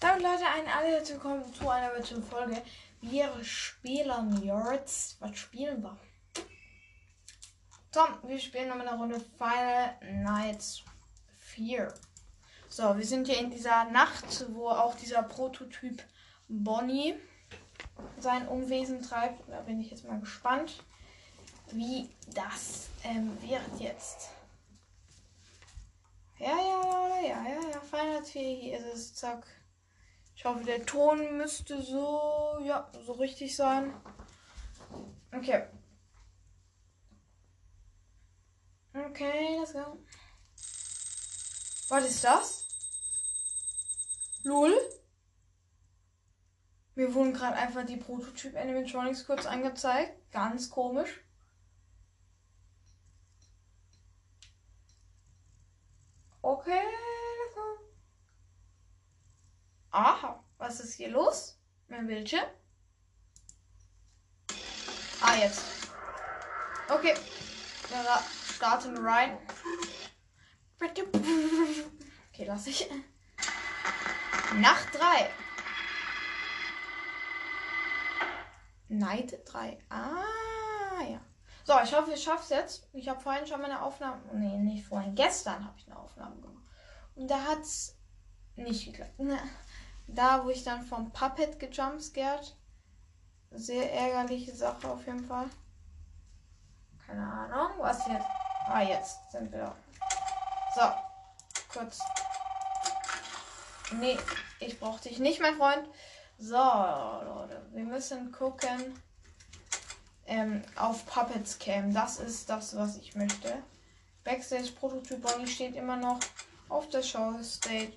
Damit 0.00 0.22
Leute, 0.22 0.46
ein 0.46 0.68
alle 0.68 1.04
willkommen 1.08 1.52
zu 1.52 1.68
einer 1.68 1.92
weiteren 1.92 2.22
Folge. 2.22 2.62
Wir 3.00 3.32
spielen 3.42 4.40
jetzt. 4.44 5.20
Was 5.20 5.36
spielen 5.36 5.82
wir? 5.82 5.98
Tom, 7.90 8.06
wir 8.22 8.38
spielen 8.38 8.68
nochmal 8.68 8.86
eine 8.86 8.96
Runde 8.96 9.20
Final 9.36 9.96
Nights 10.22 10.84
4. 11.40 11.92
So, 12.68 12.96
wir 12.96 13.04
sind 13.04 13.26
hier 13.26 13.40
in 13.40 13.50
dieser 13.50 13.86
Nacht, 13.86 14.46
wo 14.50 14.68
auch 14.68 14.94
dieser 14.94 15.24
Prototyp 15.24 16.00
Bonnie 16.48 17.16
sein 18.20 18.46
Unwesen 18.46 19.02
treibt. 19.02 19.48
Da 19.48 19.62
bin 19.62 19.80
ich 19.80 19.90
jetzt 19.90 20.06
mal 20.06 20.20
gespannt, 20.20 20.84
wie 21.72 22.08
das 22.36 22.86
ähm, 23.02 23.36
wird 23.42 23.80
jetzt. 23.80 24.28
Ja, 26.38 26.56
ja, 26.56 27.20
ja, 27.20 27.42
ja, 27.48 27.68
ja, 27.72 27.80
Final 27.80 28.12
Nights 28.12 28.30
4, 28.30 28.42
hier 28.42 28.78
ist 28.78 28.94
es, 28.94 29.14
zack. 29.16 29.44
Ich 30.38 30.44
hoffe, 30.44 30.62
der 30.62 30.86
Ton 30.86 31.36
müsste 31.36 31.82
so, 31.82 32.60
ja, 32.62 32.88
so 33.04 33.10
richtig 33.14 33.56
sein. 33.56 33.92
Okay. 35.34 35.66
Okay, 38.94 39.58
let's 39.58 39.72
go. 39.72 39.98
Was 41.88 42.06
ist 42.08 42.22
das? 42.22 42.68
Lul? 44.44 44.72
Mir 46.94 47.12
wurden 47.14 47.32
gerade 47.34 47.56
einfach 47.56 47.84
die 47.84 47.96
Prototyp 47.96 48.54
Animatronics 48.54 49.26
kurz 49.26 49.44
angezeigt. 49.44 50.30
Ganz 50.30 50.70
komisch. 50.70 51.20
Okay. 56.42 56.84
Aha, 60.00 60.44
was 60.58 60.78
ist 60.78 60.94
hier 60.94 61.08
los? 61.08 61.58
Mein 61.88 62.06
Bildschirm? 62.06 62.44
Ah, 65.20 65.34
jetzt. 65.34 65.60
Okay. 66.88 67.14
Wir 67.88 68.04
starten 68.54 68.96
rein. 69.04 69.36
Okay, 70.80 72.44
lass 72.46 72.68
ich. 72.68 72.88
Nacht 74.54 74.94
3. 74.94 75.30
Night 78.86 79.36
3. 79.46 79.78
Ah, 79.88 81.02
ja. 81.10 81.20
So, 81.64 81.74
ich 81.82 81.92
hoffe, 81.92 82.12
ich 82.12 82.22
schaff's 82.22 82.50
jetzt. 82.50 82.88
Ich 82.92 83.08
habe 83.08 83.20
vorhin 83.20 83.48
schon 83.48 83.60
meine 83.60 83.82
Aufnahme. 83.82 84.22
Nee, 84.32 84.58
nicht 84.58 84.86
vorhin. 84.86 85.16
Gestern 85.16 85.66
habe 85.66 85.76
ich 85.76 85.88
eine 85.88 85.98
Aufnahme 85.98 86.40
gemacht. 86.40 86.62
Und 87.16 87.28
da 87.28 87.42
hat's 87.46 87.96
nicht 88.54 88.86
geklappt. 88.86 89.18
Da, 90.08 90.44
wo 90.44 90.50
ich 90.50 90.64
dann 90.64 90.84
vom 90.84 91.12
Puppet 91.12 91.60
gejumpscared. 91.60 92.56
Sehr 93.50 93.92
ärgerliche 93.92 94.54
Sache 94.54 94.90
auf 94.90 95.06
jeden 95.06 95.24
Fall. 95.24 95.46
Keine 97.06 97.24
Ahnung, 97.24 97.78
was 97.78 98.06
jetzt. 98.06 98.26
Ah, 98.66 98.82
jetzt 98.82 99.18
sind 99.30 99.50
wir. 99.52 99.74
So, 100.74 100.82
kurz. 101.72 102.00
Nee, 103.92 104.18
ich 104.60 104.78
brauche 104.78 105.00
dich 105.00 105.18
nicht, 105.18 105.40
mein 105.40 105.56
Freund. 105.56 105.88
So, 106.38 106.56
Leute, 106.56 107.66
wir 107.72 107.84
müssen 107.84 108.30
gucken 108.30 109.00
ähm, 110.26 110.62
auf 110.76 111.06
Puppets 111.06 111.58
Cam. 111.58 111.92
Das 111.92 112.18
ist 112.18 112.50
das, 112.50 112.76
was 112.76 112.96
ich 112.98 113.14
möchte. 113.14 113.62
Backstage 114.24 114.72
Prototyp 114.72 115.22
Bonnie 115.22 115.46
steht 115.46 115.74
immer 115.74 115.96
noch 115.96 116.20
auf 116.68 116.88
der 116.90 117.02
Show 117.02 117.42
Stage. 117.42 117.92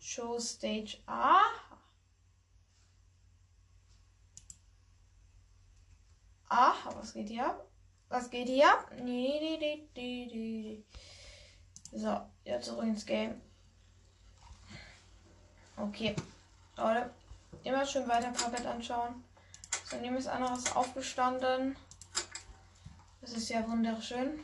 Show 0.00 0.38
Stage 0.40 0.98
A. 1.06 1.40
Aha, 6.48 6.90
was 6.96 7.12
geht 7.12 7.28
hier 7.28 7.46
ab? 7.46 7.66
Was 8.08 8.28
geht 8.28 8.48
hier 8.48 8.68
ab? 8.68 8.90
So, 11.92 12.20
jetzt 12.44 12.66
zurück 12.66 12.84
ins 12.84 13.06
Game. 13.06 13.40
Okay. 15.76 16.16
Leute, 16.76 17.10
immer 17.62 17.84
schön 17.84 18.08
weiter 18.08 18.32
Puppet 18.32 18.66
anschauen. 18.66 19.22
So, 19.84 19.96
neben 19.98 20.16
ist 20.16 20.28
anderes 20.28 20.74
aufgestanden. 20.74 21.76
Das 23.20 23.32
ist 23.32 23.50
ja 23.50 23.68
wunderschön. 23.68 24.40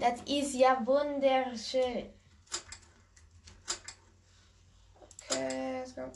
Das 0.00 0.20
ist 0.22 0.54
ja 0.54 0.84
wunderschön. 0.84 2.12
Let's 5.84 5.94
go. 5.94 6.10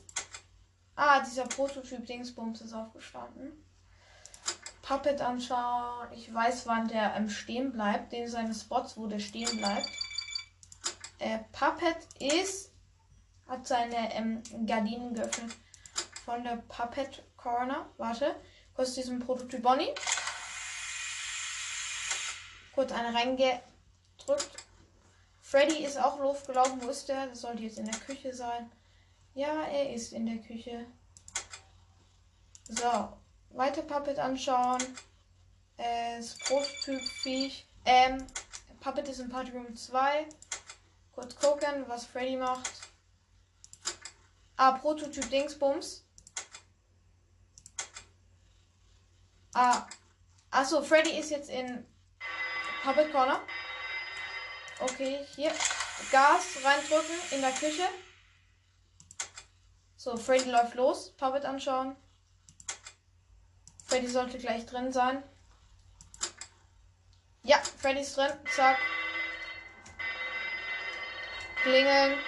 Ah, 0.96 1.20
dieser 1.20 1.44
Prototyp 1.44 2.06
Dingsbums 2.06 2.62
ist 2.62 2.72
aufgestanden. 2.72 3.52
Puppet 4.80 5.20
anschauen. 5.20 6.10
Ich 6.14 6.32
weiß, 6.32 6.66
wann 6.66 6.88
der 6.88 7.14
ähm, 7.14 7.28
stehen 7.28 7.72
bleibt. 7.72 8.12
Den 8.12 8.28
seine 8.28 8.54
Spots, 8.54 8.96
wo 8.96 9.06
der 9.08 9.18
stehen 9.18 9.58
bleibt. 9.58 9.90
Äh, 11.18 11.40
Puppet 11.52 11.98
ist. 12.18 12.72
Hat 13.46 13.66
seine 13.66 14.14
ähm, 14.14 14.42
Gardinen 14.66 15.12
geöffnet. 15.12 15.54
Von 16.24 16.44
der 16.44 16.56
Puppet 16.68 17.22
Corner. 17.36 17.90
Warte. 17.98 18.36
Kurz 18.74 18.94
diesen 18.94 19.18
Prototyp 19.18 19.62
Bonnie. 19.62 19.94
Kurz 22.74 22.90
eine 22.90 23.12
reingedrückt. 23.12 24.64
Freddy 25.42 25.84
ist 25.84 26.00
auch 26.00 26.18
losgelaufen. 26.18 26.80
Wo 26.82 26.88
ist 26.88 27.10
der? 27.10 27.26
Das 27.26 27.42
sollte 27.42 27.64
jetzt 27.64 27.78
in 27.78 27.84
der 27.84 28.00
Küche 28.00 28.32
sein. 28.32 28.70
Ja, 29.38 29.62
er 29.66 29.94
ist 29.94 30.12
in 30.12 30.26
der 30.26 30.38
Küche. 30.38 30.84
So, 32.64 33.16
weiter 33.50 33.82
Puppet 33.82 34.18
anschauen. 34.18 34.82
Äh, 35.76 36.16
das 36.16 36.36
Prototyp-Viech. 36.38 37.64
Ähm, 37.84 38.26
Puppet 38.80 39.06
ist 39.06 39.20
in 39.20 39.28
Party 39.28 39.52
Room 39.52 39.76
2. 39.76 40.28
Kurz 41.12 41.36
gucken, 41.36 41.84
was 41.86 42.04
Freddy 42.04 42.36
macht. 42.36 42.68
Ah, 44.56 44.72
Prototyp 44.72 45.30
Dingsbums. 45.30 46.04
Ah, 49.54 49.86
achso, 50.50 50.82
Freddy 50.82 51.16
ist 51.16 51.30
jetzt 51.30 51.48
in 51.48 51.86
Puppet 52.82 53.12
Corner. 53.12 53.40
Okay, 54.80 55.24
hier. 55.36 55.52
Gas 56.10 56.58
reindrücken 56.64 57.14
in 57.30 57.40
der 57.40 57.52
Küche. 57.52 57.88
So, 60.08 60.16
Freddy 60.16 60.50
läuft 60.50 60.74
los. 60.74 61.10
Puppet 61.18 61.44
anschauen. 61.44 61.94
Freddy 63.84 64.06
sollte 64.06 64.38
gleich 64.38 64.64
drin 64.64 64.90
sein. 64.90 65.22
Ja, 67.42 67.58
Freddy 67.58 68.00
ist 68.00 68.16
drin. 68.16 68.32
Zack. 68.56 68.78
Klingeln. 71.62 72.18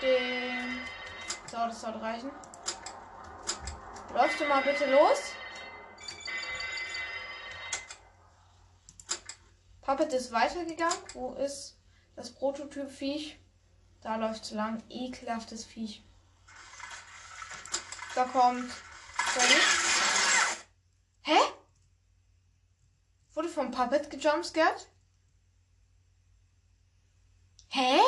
Ding. 0.00 0.78
So, 1.50 1.56
das 1.56 1.80
sollte 1.80 2.00
reichen. 2.00 2.30
Läufst 4.14 4.38
du 4.38 4.44
mal 4.44 4.62
bitte 4.62 4.88
los? 4.88 5.32
Puppet 9.80 10.12
ist 10.12 10.30
weitergegangen. 10.30 10.98
Wo 11.14 11.34
ist 11.34 11.80
das 12.14 12.32
Prototyp-Viech? 12.32 13.40
Da 14.02 14.14
läuft 14.14 14.44
zu 14.44 14.54
lang. 14.54 14.80
Ekelhaftes 14.88 15.64
Viech. 15.64 16.05
Da 18.16 18.24
kommt. 18.24 18.72
Hä? 21.20 21.38
Wurde 23.34 23.50
vom 23.50 23.70
Puppet 23.70 24.08
gejumpscared? 24.10 24.88
Hä? 27.68 27.98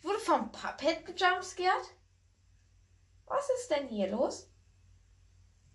Wurde 0.00 0.18
vom 0.20 0.50
Puppet 0.50 1.04
gejumpscared? 1.04 1.90
Was 3.26 3.50
ist 3.58 3.70
denn 3.70 3.88
hier 3.88 4.08
los? 4.08 4.48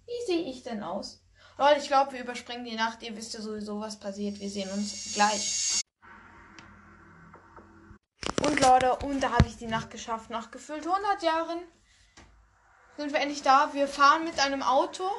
Wie 0.08 0.26
sehe 0.26 0.50
ich 0.50 0.64
denn 0.64 0.82
aus? 0.82 1.24
Leute, 1.60 1.82
ich 1.82 1.88
glaube, 1.88 2.14
wir 2.14 2.22
überspringen 2.22 2.66
die 2.66 2.76
Nacht. 2.76 3.04
Ihr 3.04 3.16
wisst 3.16 3.36
ja 3.36 3.42
sowieso, 3.42 3.80
was 3.80 4.00
passiert. 4.00 4.40
Wir 4.40 4.50
sehen 4.50 4.72
uns 4.72 5.14
gleich. 5.14 5.82
Und 8.44 8.60
Leute, 8.60 8.96
und 9.06 9.22
da 9.22 9.30
habe 9.30 9.48
ich 9.48 9.58
die 9.58 9.68
Nacht 9.68 9.92
geschafft. 9.92 10.32
Nach 10.32 10.50
gefühlt 10.50 10.88
100 10.88 11.22
Jahren 11.22 11.62
sind 12.98 13.14
wir 13.14 13.20
endlich 13.20 13.42
da. 13.42 13.70
Wir 13.74 13.88
fahren 13.88 14.24
mit 14.24 14.40
einem 14.40 14.64
Auto. 14.64 15.10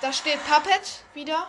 Da 0.00 0.12
steht 0.12 0.38
Puppet 0.46 1.04
wieder. 1.14 1.48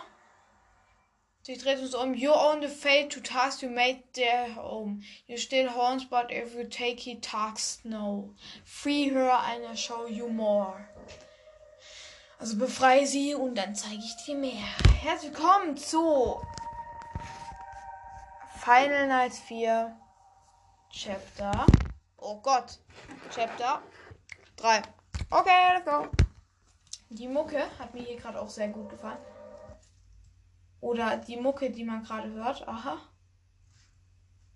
Sie 1.42 1.56
dreht 1.56 1.78
uns 1.80 1.94
um. 1.94 2.14
You 2.14 2.32
own 2.32 2.60
the 2.60 2.68
fate 2.68 3.10
to 3.12 3.20
task 3.20 3.62
you 3.62 3.70
made 3.70 4.02
their 4.14 4.54
home. 4.54 5.02
You 5.26 5.36
still 5.36 5.74
haunts, 5.74 6.04
but 6.04 6.30
if 6.30 6.54
you 6.54 6.64
take 6.64 7.00
he 7.00 7.20
talks 7.20 7.80
no. 7.84 8.34
Free 8.64 9.10
her 9.10 9.32
and 9.32 9.64
I 9.64 9.76
show 9.76 10.06
you 10.06 10.28
more. 10.28 10.88
Also 12.38 12.56
befreie 12.56 13.06
sie 13.06 13.34
und 13.34 13.56
dann 13.56 13.74
zeige 13.74 14.02
ich 14.02 14.24
dir 14.24 14.36
mehr. 14.36 14.64
Herzlich 15.00 15.32
willkommen 15.32 15.76
zu 15.76 16.40
Final 18.62 19.08
Night 19.08 19.32
4 19.32 19.96
Chapter. 20.90 21.66
Oh 22.18 22.36
Gott. 22.40 22.78
Chapter 23.34 23.82
3. 24.56 24.82
Okay, 25.30 25.74
let's 25.74 25.84
go. 25.84 26.08
Die 27.10 27.28
Mucke 27.28 27.62
hat 27.78 27.92
mir 27.92 28.02
hier 28.02 28.16
gerade 28.16 28.40
auch 28.40 28.48
sehr 28.48 28.68
gut 28.68 28.88
gefallen. 28.88 29.18
Oder 30.80 31.18
die 31.18 31.36
Mucke, 31.36 31.70
die 31.70 31.84
man 31.84 32.02
gerade 32.02 32.30
hört. 32.32 32.66
Aha. 32.66 32.98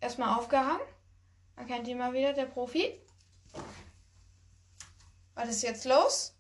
Erstmal 0.01 0.39
aufgehangen. 0.39 0.81
Man 1.57 1.67
kennt 1.67 1.87
ihn 1.89 1.99
mal 1.99 2.15
wieder, 2.15 2.33
der 2.33 2.47
Profi. 2.47 2.99
Was 5.35 5.49
ist 5.51 5.63
jetzt 5.63 5.85
los? 5.85 6.35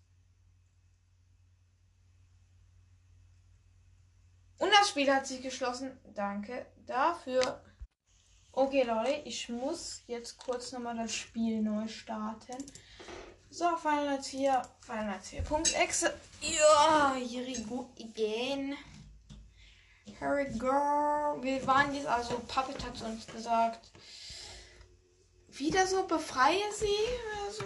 Und 4.58 4.70
das 4.70 4.88
Spiel 4.88 5.12
hat 5.12 5.26
sich 5.26 5.42
geschlossen. 5.42 5.98
Danke 6.14 6.66
dafür. 6.86 7.62
Okay, 8.52 8.82
Leute, 8.82 9.22
ich 9.24 9.48
muss 9.48 10.04
jetzt 10.06 10.38
kurz 10.38 10.72
nochmal 10.72 10.96
das 10.96 11.14
Spiel 11.14 11.62
neu 11.62 11.88
starten. 11.88 12.56
So, 13.54 13.76
Final 13.76 14.22
4, 14.22 14.62
Final 14.80 15.18
4.exe. 15.18 16.10
Ja, 16.40 17.14
here 17.14 17.44
we 17.44 17.62
go 17.62 17.90
again. 18.00 18.74
Here 20.06 20.36
we 20.36 20.58
go. 20.58 21.36
Wir 21.42 21.66
waren 21.66 21.94
jetzt 21.94 22.06
also, 22.06 22.38
Puppet 22.48 22.82
hat 22.82 23.02
uns 23.02 23.26
gesagt, 23.26 23.92
wieder 25.50 25.86
so, 25.86 26.06
befreie 26.06 26.72
sie. 26.74 26.96
Also, 27.44 27.64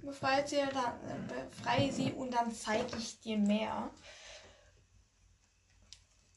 befreie 0.00 0.48
sie, 0.48 0.56
dann, 0.56 1.28
befreie 1.50 1.92
sie 1.92 2.12
und 2.12 2.32
dann 2.32 2.50
zeige 2.50 2.96
ich 2.96 3.20
dir 3.20 3.36
mehr. 3.36 3.90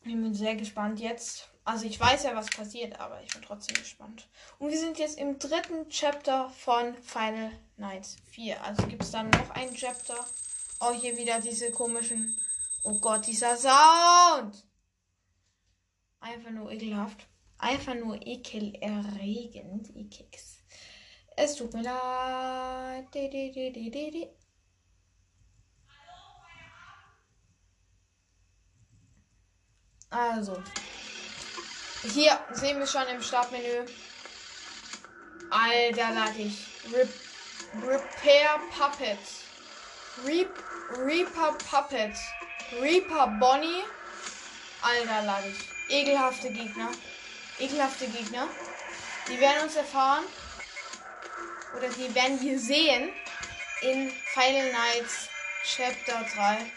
Ich 0.01 0.13
bin 0.13 0.35
sehr 0.35 0.57
gespannt 0.57 1.00
jetzt. 1.00 1.53
Also 1.65 1.86
ich 1.86 1.98
weiß 1.98 2.24
ja, 2.24 2.36
was 2.36 2.50
passiert, 2.50 3.00
aber 3.00 3.21
ich 3.24 3.31
bin 3.31 3.42
trotzdem 3.42 3.75
gespannt. 3.75 4.27
Und 4.60 4.69
wir 4.69 4.77
sind 4.77 4.98
jetzt 4.98 5.18
im 5.18 5.39
dritten 5.39 5.88
Chapter 5.89 6.50
von 6.50 6.94
Final 7.01 7.51
Nights 7.77 8.18
4. 8.31 8.62
Also 8.62 8.86
gibt 8.88 9.04
es 9.04 9.12
dann 9.12 9.30
noch 9.30 9.50
ein 9.51 9.74
Chapter. 9.74 10.25
Oh, 10.81 10.92
hier 10.94 11.18
wieder 11.18 11.39
diese 11.39 11.71
komischen... 11.71 12.38
Oh 12.83 13.00
Gott, 13.00 13.25
dieser 13.27 13.56
Sound! 13.56 14.65
Einfach 16.19 16.51
nur 16.51 16.69
ekelhaft. 16.69 17.27
Einfach 17.57 17.95
nur 17.95 18.16
ekelerregend. 18.21 19.95
Ekeks. 19.95 20.63
Es 21.38 21.56
tut 21.56 21.74
mir 21.74 21.83
leid. 21.83 23.07
Also. 30.09 30.62
Hier 32.12 32.38
sehen 32.52 32.80
wir 32.80 32.88
schon 32.88 33.08
im 33.08 33.24
Startmenü. 33.24 33.86
Alter, 35.50 36.12
lade 36.12 36.42
ich. 36.42 36.68
Rep 36.94 37.08
Repair 37.82 38.60
Puppet. 38.78 39.20
Reap 40.26 40.50
Reaper 40.98 41.58
Puppet. 41.70 42.14
Reaper 42.82 43.28
Bonnie. 43.40 43.84
Alter, 44.82 45.22
lade 45.24 45.48
ich. 45.48 45.70
Ekelhafte 45.90 46.52
Gegner. 46.52 46.92
Ekelhafte 47.58 48.08
Gegner. 48.08 48.50
Die 49.30 49.40
werden 49.40 49.64
uns 49.64 49.76
erfahren. 49.78 50.26
Oder 51.78 51.88
die 51.88 52.14
werden 52.14 52.42
wir 52.42 52.60
sehen. 52.60 53.14
In 53.82 54.12
Final 54.34 54.72
Nights 54.74 55.30
Chapter 55.64 56.26
3. 56.36 56.72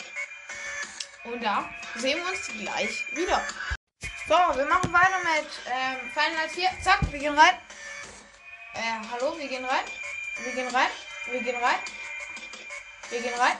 Und 1.24 1.42
da 1.42 1.68
sehen 1.96 2.18
wir 2.18 2.30
uns 2.30 2.46
gleich 2.46 3.16
wieder. 3.16 3.42
So, 4.28 4.34
wir 4.34 4.66
machen 4.66 4.92
weiter 4.92 5.20
mit 5.22 5.48
ähm, 5.70 6.10
Final 6.10 6.32
Nights 6.32 6.54
4. 6.54 6.68
Zack, 6.82 7.12
wir 7.12 7.18
gehen 7.20 7.38
rein. 7.38 7.54
Äh, 8.74 8.98
hallo, 9.12 9.38
wir 9.38 9.46
gehen 9.46 9.64
rein. 9.64 9.84
Wir 10.42 10.52
gehen 10.52 10.66
rein. 10.74 10.88
Wir 11.30 11.42
gehen 11.42 11.62
rein. 11.62 11.78
Wir 13.08 13.20
gehen 13.22 13.38
rein. 13.38 13.56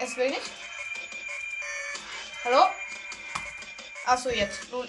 Es 0.00 0.16
will 0.16 0.30
nicht. 0.30 0.50
Hallo? 2.44 2.64
Achso, 4.06 4.30
jetzt. 4.30 4.72
Ui. 4.72 4.88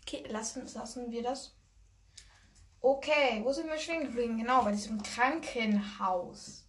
Okay, 0.00 0.24
lassen, 0.28 0.66
lassen 0.72 1.10
wir 1.10 1.22
das. 1.22 1.54
Okay, 2.80 3.42
wo 3.44 3.52
sind 3.52 3.68
wir 3.68 3.76
stehen 3.76 4.04
geblieben? 4.04 4.38
Genau, 4.38 4.64
bei 4.64 4.72
diesem 4.72 5.02
Krankenhaus. 5.02 6.66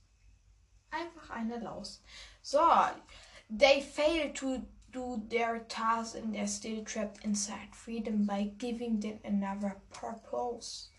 Einfach 0.91 1.29
eine 1.29 1.59
Laus. 1.59 2.03
So, 2.41 2.59
They 3.49 3.81
fail 3.81 4.31
to 4.33 4.61
do 4.91 5.21
their 5.29 5.59
task 5.67 6.15
and 6.15 6.33
they're 6.33 6.47
still 6.47 6.83
trapped 6.83 7.23
inside 7.23 7.75
freedom 7.75 8.25
by 8.25 8.51
giving 8.57 8.99
them 8.99 9.19
another 9.23 9.77
purpose. 9.93 10.89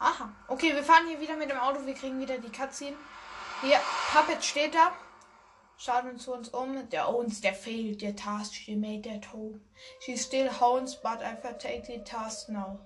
Aha. 0.00 0.34
Okay, 0.48 0.72
wir 0.74 0.82
fahren 0.82 1.06
hier 1.08 1.20
wieder 1.20 1.36
mit 1.36 1.50
dem 1.50 1.58
Auto. 1.58 1.84
Wir 1.86 1.94
kriegen 1.94 2.20
wieder 2.20 2.38
die 2.38 2.50
Cutscene. 2.50 2.96
Hier, 3.60 3.80
Puppet 4.12 4.42
steht 4.44 4.74
da. 4.74 4.92
Schaut 5.76 6.04
uns 6.04 6.24
zu 6.24 6.32
uns 6.32 6.48
um. 6.50 6.88
Der 6.90 7.08
owns, 7.08 7.40
der 7.40 7.54
failed 7.54 8.00
their 8.00 8.14
task. 8.14 8.54
She 8.54 8.76
made 8.76 9.02
that 9.08 9.32
home. 9.32 9.60
She 10.00 10.16
still 10.16 10.50
owns, 10.60 10.94
but 10.94 11.20
I 11.22 11.36
take 11.58 11.86
the 11.86 11.98
task 12.04 12.48
now. 12.48 12.78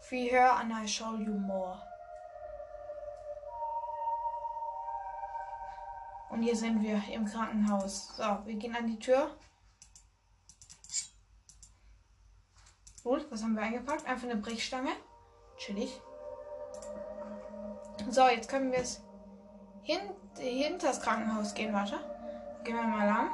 Free 0.00 0.28
her 0.28 0.58
and 0.60 0.72
I 0.72 0.86
show 0.86 1.16
you 1.16 1.34
more. 1.34 1.80
Und 6.32 6.42
hier 6.42 6.56
sind 6.56 6.82
wir 6.82 7.02
im 7.12 7.26
Krankenhaus. 7.26 8.16
So, 8.16 8.24
wir 8.46 8.54
gehen 8.54 8.74
an 8.74 8.86
die 8.86 8.98
Tür. 8.98 9.36
Gut, 13.04 13.30
was 13.30 13.42
haben 13.42 13.54
wir 13.54 13.60
eingepackt? 13.60 14.06
Einfach 14.06 14.24
eine 14.24 14.40
Brechstange. 14.40 14.92
Chillig. 15.58 16.00
So, 18.08 18.26
jetzt 18.28 18.48
können 18.48 18.72
wir 18.72 18.78
es 18.78 19.02
hin, 19.82 20.00
hinter 20.38 20.86
das 20.86 21.02
Krankenhaus 21.02 21.52
gehen. 21.52 21.74
Warte. 21.74 21.98
Gehen 22.64 22.76
wir 22.76 22.82
mal 22.82 23.06
lang. 23.06 23.30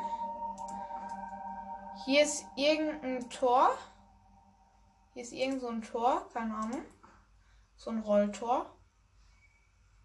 Hier 2.04 2.24
ist 2.24 2.46
irgendein 2.56 3.30
Tor. 3.30 3.78
Hier 5.14 5.22
ist 5.22 5.32
irgend 5.32 5.60
so 5.60 5.68
ein 5.68 5.82
Tor. 5.82 6.28
Keine 6.32 6.52
Ahnung. 6.52 6.82
So 7.76 7.90
ein 7.90 8.00
Rolltor. 8.00 8.74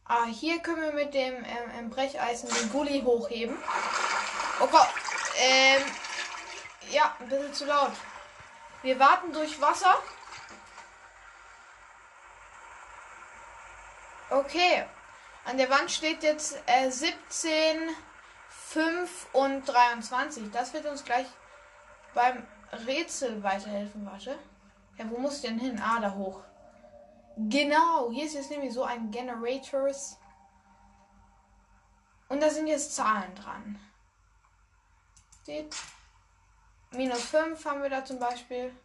Ah, 0.05 0.25
hier 0.25 0.59
können 0.59 0.81
wir 0.81 0.91
mit 0.91 1.13
dem 1.13 1.45
ähm, 1.45 1.89
Brecheisen 1.89 2.49
den 2.49 2.69
Gully 2.71 3.01
hochheben. 3.03 3.57
Oh 4.59 4.67
Gott. 4.67 4.89
Ähm, 5.37 5.81
ja, 6.89 7.15
ein 7.19 7.29
bisschen 7.29 7.53
zu 7.53 7.65
laut. 7.65 7.93
Wir 8.81 8.99
warten 8.99 9.31
durch 9.31 9.61
Wasser. 9.61 9.97
Okay. 14.29 14.85
An 15.45 15.57
der 15.57 15.69
Wand 15.69 15.89
steht 15.89 16.21
jetzt 16.23 16.61
äh, 16.65 16.89
17, 16.89 17.89
5 18.49 19.27
und 19.31 19.65
23. 19.65 20.51
Das 20.51 20.73
wird 20.73 20.85
uns 20.85 21.05
gleich 21.05 21.27
beim 22.13 22.45
Rätsel 22.85 23.41
weiterhelfen. 23.41 24.05
Warte. 24.05 24.37
Ja, 24.97 25.09
wo 25.09 25.17
muss 25.17 25.37
ich 25.37 25.41
denn 25.43 25.59
hin? 25.59 25.81
Ah, 25.81 25.99
da 26.01 26.11
hoch. 26.13 26.41
Genau, 27.35 28.11
hier 28.11 28.25
ist 28.25 28.35
jetzt 28.35 28.51
nämlich 28.51 28.73
so 28.73 28.83
ein 28.83 29.09
Generators. 29.09 30.19
Und 32.29 32.41
da 32.41 32.49
sind 32.49 32.67
jetzt 32.67 32.95
Zahlen 32.95 33.33
dran. 33.35 33.79
Steht. 35.41 35.75
Minus 36.91 37.23
5 37.23 37.65
haben 37.65 37.81
wir 37.81 37.89
da 37.89 38.05
zum 38.05 38.19
Beispiel. 38.19 38.75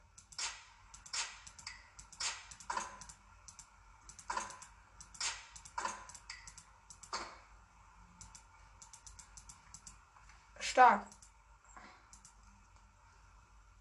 Stark. 10.59 11.07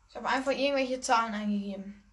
Ich 0.09 0.15
habe 0.15 0.27
einfach 0.27 0.51
irgendwelche 0.51 0.99
Zahlen 0.99 1.33
eingegeben. 1.33 2.06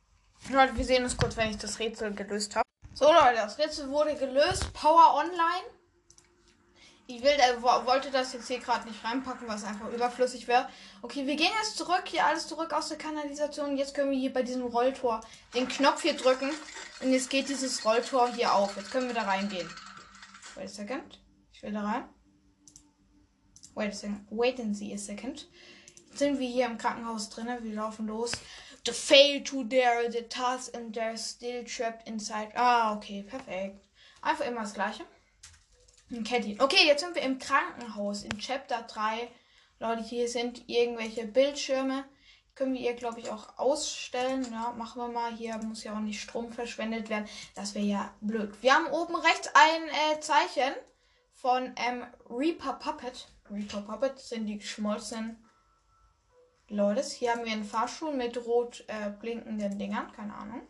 Leute, 0.51 0.77
wir 0.77 0.85
sehen 0.85 1.05
uns 1.05 1.17
kurz, 1.17 1.37
wenn 1.37 1.51
ich 1.51 1.57
das 1.57 1.79
Rätsel 1.79 2.13
gelöst 2.13 2.55
habe. 2.55 2.65
So, 2.93 3.07
Leute, 3.07 3.37
das 3.37 3.59
Rätsel 3.59 3.89
wurde 3.89 4.15
gelöst. 4.15 4.73
Power 4.75 5.15
Online. 5.15 5.65
Ich 7.07 7.23
will, 7.23 7.31
äh, 7.31 7.63
wollte 7.63 8.11
das 8.11 8.33
jetzt 8.33 8.49
hier 8.49 8.61
gerade 8.61 8.89
nicht 8.89 9.03
reinpacken, 9.05 9.49
was 9.49 9.65
einfach 9.65 9.91
überflüssig 9.91 10.47
wäre. 10.47 10.69
Okay, 11.03 11.27
wir 11.27 11.37
gehen 11.37 11.51
jetzt 11.63 11.77
zurück, 11.77 12.05
hier 12.07 12.25
alles 12.25 12.47
zurück 12.47 12.73
aus 12.73 12.89
der 12.89 12.99
Kanalisation. 12.99 13.77
Jetzt 13.77 13.95
können 13.95 14.11
wir 14.11 14.19
hier 14.19 14.33
bei 14.33 14.43
diesem 14.43 14.65
Rolltor 14.65 15.21
den 15.55 15.67
Knopf 15.67 16.03
hier 16.03 16.15
drücken. 16.15 16.51
Und 17.01 17.13
jetzt 17.13 17.31
geht 17.31 17.49
dieses 17.49 17.85
Rolltor 17.85 18.29
hier 18.29 18.55
auf. 18.55 18.77
Jetzt 18.77 18.91
können 18.91 19.07
wir 19.07 19.15
da 19.15 19.23
reingehen. 19.23 19.69
Wait 20.55 20.67
a 20.67 20.69
second. 20.69 21.21
Ich 21.53 21.63
will 21.63 21.73
da 21.73 21.83
rein. 21.83 22.05
Wait 23.75 23.91
a 23.91 23.93
second. 23.93 24.27
Wait 24.31 24.61
and 24.61 24.77
see 24.77 24.93
a 24.95 24.99
second. 24.99 25.49
Jetzt 26.09 26.19
sind 26.19 26.39
wir 26.39 26.49
hier 26.49 26.67
im 26.67 26.79
Krankenhaus 26.79 27.29
drinnen. 27.29 27.65
Wir 27.65 27.75
laufen 27.75 28.07
los 28.07 28.33
to 28.85 28.93
fail 28.93 29.43
to 29.43 29.65
dare 29.65 30.11
the 30.11 30.23
task 30.23 30.75
and 30.75 30.95
they're 30.95 31.17
still 31.17 31.65
trapped 31.65 32.07
inside. 32.07 32.53
Ah, 32.55 32.95
okay, 32.95 33.23
perfekt. 33.23 33.85
Einfach 34.23 34.47
immer 34.47 34.61
das 34.61 34.75
gleiche. 34.75 35.05
Kennt 36.23 36.61
Okay, 36.61 36.87
jetzt 36.87 37.01
sind 37.01 37.15
wir 37.15 37.23
im 37.23 37.39
Krankenhaus 37.39 38.23
in 38.23 38.39
Chapter 38.39 38.83
3. 38.83 39.29
Leute, 39.81 40.03
hier 40.03 40.29
sind 40.29 40.69
irgendwelche 40.69 41.27
Bildschirme. 41.27 42.05
Können 42.55 42.75
wir 42.75 42.81
ihr, 42.83 42.95
glaube 42.95 43.21
ich, 43.21 43.31
auch 43.31 43.59
ausstellen. 43.59 44.47
Ja, 44.53 44.73
machen 44.77 45.03
wir 45.03 45.09
mal. 45.09 45.35
Hier 45.35 45.59
muss 45.59 45.83
ja 45.83 45.95
auch 45.95 46.01
nicht 46.01 46.21
Strom 46.21 46.53
verschwendet 46.53 47.09
werden. 47.09 47.29
Das 47.57 47.75
wäre 47.75 47.85
ja 47.85 48.15
blöd. 48.21 48.55
Wir 48.63 48.75
haben 48.75 48.87
oben 48.87 49.17
rechts 49.17 49.49
ein 49.55 49.89
äh, 49.89 50.21
Zeichen 50.21 50.75
von 51.33 51.75
ähm, 51.77 52.07
Reaper 52.31 52.75
Puppet. 52.75 53.27
Reaper 53.51 53.83
Puppet 53.83 54.19
sind 54.21 54.47
die 54.47 54.59
geschmolzenen 54.59 55.44
Leute. 56.69 57.03
Hier 57.03 57.33
haben 57.33 57.45
wir 57.45 57.53
einen 57.53 57.65
Fahrstuhl 57.65 58.15
mit 58.15 58.37
rot 58.47 58.85
äh, 58.89 59.11
blinkenden 59.11 59.79
Dingern. 59.79 60.13
Keine 60.13 60.35
Ahnung. 60.35 60.67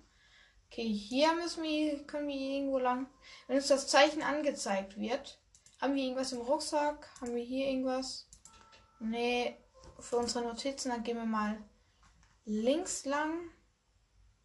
Okay, 0.66 0.92
hier 0.92 1.32
müssen 1.34 1.62
wir, 1.62 2.04
können 2.06 2.26
wir 2.26 2.34
irgendwo 2.34 2.78
lang. 2.78 3.06
Wenn 3.46 3.56
uns 3.56 3.68
das 3.68 3.86
Zeichen 3.86 4.22
angezeigt 4.22 4.98
wird, 4.98 5.40
haben 5.80 5.94
wir 5.94 6.02
irgendwas 6.02 6.32
im 6.32 6.40
Rucksack? 6.40 7.08
Haben 7.20 7.34
wir 7.36 7.44
hier 7.44 7.66
irgendwas? 7.68 8.28
Nee, 8.98 9.56
für 10.00 10.16
unsere 10.16 10.44
Notizen, 10.44 10.90
dann 10.90 11.04
gehen 11.04 11.16
wir 11.16 11.26
mal 11.26 11.62
links 12.44 13.04
lang. 13.04 13.50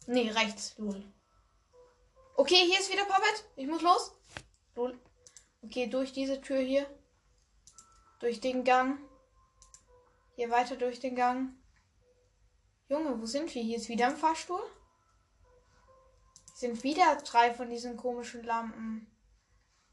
Nee, 0.06 0.30
rechts, 0.30 0.76
lol. 0.78 1.04
Okay, 2.36 2.64
hier 2.66 2.78
ist 2.78 2.92
wieder 2.92 3.04
Puppet. 3.04 3.44
Ich 3.56 3.66
muss 3.66 3.82
los. 3.82 4.14
Lol. 4.74 4.98
Okay, 5.62 5.88
durch 5.88 6.12
diese 6.12 6.40
Tür 6.40 6.60
hier. 6.60 6.86
Durch 8.20 8.40
den 8.40 8.64
Gang. 8.64 8.98
Hier 10.40 10.48
weiter 10.48 10.76
durch 10.76 10.98
den 11.00 11.16
Gang. 11.16 11.52
Junge, 12.88 13.20
wo 13.20 13.26
sind 13.26 13.54
wir? 13.54 13.60
Hier 13.60 13.76
ist 13.76 13.90
wieder 13.90 14.06
ein 14.06 14.16
Fahrstuhl. 14.16 14.62
Sind 16.54 16.82
wieder 16.82 17.16
drei 17.16 17.52
von 17.52 17.68
diesen 17.68 17.98
komischen 17.98 18.42
Lampen. 18.44 19.06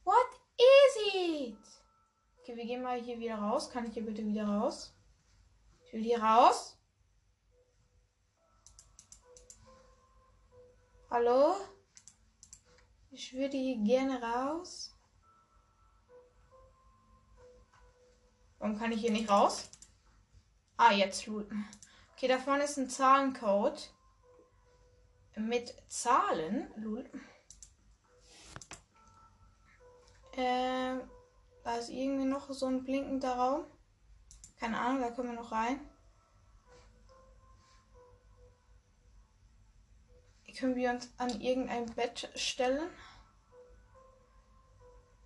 What 0.06 0.16
is 0.56 1.14
it? 1.14 1.58
Okay, 2.40 2.56
wir 2.56 2.66
gehen 2.66 2.82
mal 2.82 2.98
hier 2.98 3.20
wieder 3.20 3.36
raus. 3.36 3.70
Kann 3.70 3.88
ich 3.88 3.96
hier 3.96 4.06
bitte 4.06 4.26
wieder 4.26 4.48
raus? 4.48 4.96
Ich 5.84 5.92
will 5.92 6.04
hier 6.04 6.24
raus. 6.24 6.78
Hallo? 11.10 11.58
Ich 13.12 13.34
würde 13.34 13.58
hier 13.58 13.84
gerne 13.84 14.22
raus. 14.22 14.96
Warum 18.60 18.80
kann 18.80 18.94
ich 18.94 19.02
hier 19.02 19.12
nicht 19.12 19.30
raus? 19.30 19.70
Ah, 20.78 20.92
jetzt 20.92 21.26
looten. 21.26 21.68
Okay, 22.16 22.28
da 22.28 22.38
vorne 22.38 22.64
ist 22.64 22.78
ein 22.78 22.90
Zahlencode. 22.90 23.92
Mit 25.36 25.76
Zahlen. 25.88 26.72
Lul. 26.76 27.10
Äh, 30.34 30.98
da 31.64 31.76
ist 31.78 31.90
irgendwie 31.90 32.26
noch 32.26 32.52
so 32.52 32.68
ein 32.68 32.84
blinkender 32.84 33.36
Raum. 33.36 33.66
Keine 34.60 34.80
Ahnung, 34.80 35.02
da 35.02 35.10
können 35.10 35.30
wir 35.30 35.42
noch 35.42 35.52
rein. 35.52 35.80
Können 40.58 40.76
wir 40.76 40.90
uns 40.90 41.12
an 41.18 41.40
irgendein 41.40 41.86
Bett 41.94 42.32
stellen? 42.34 42.90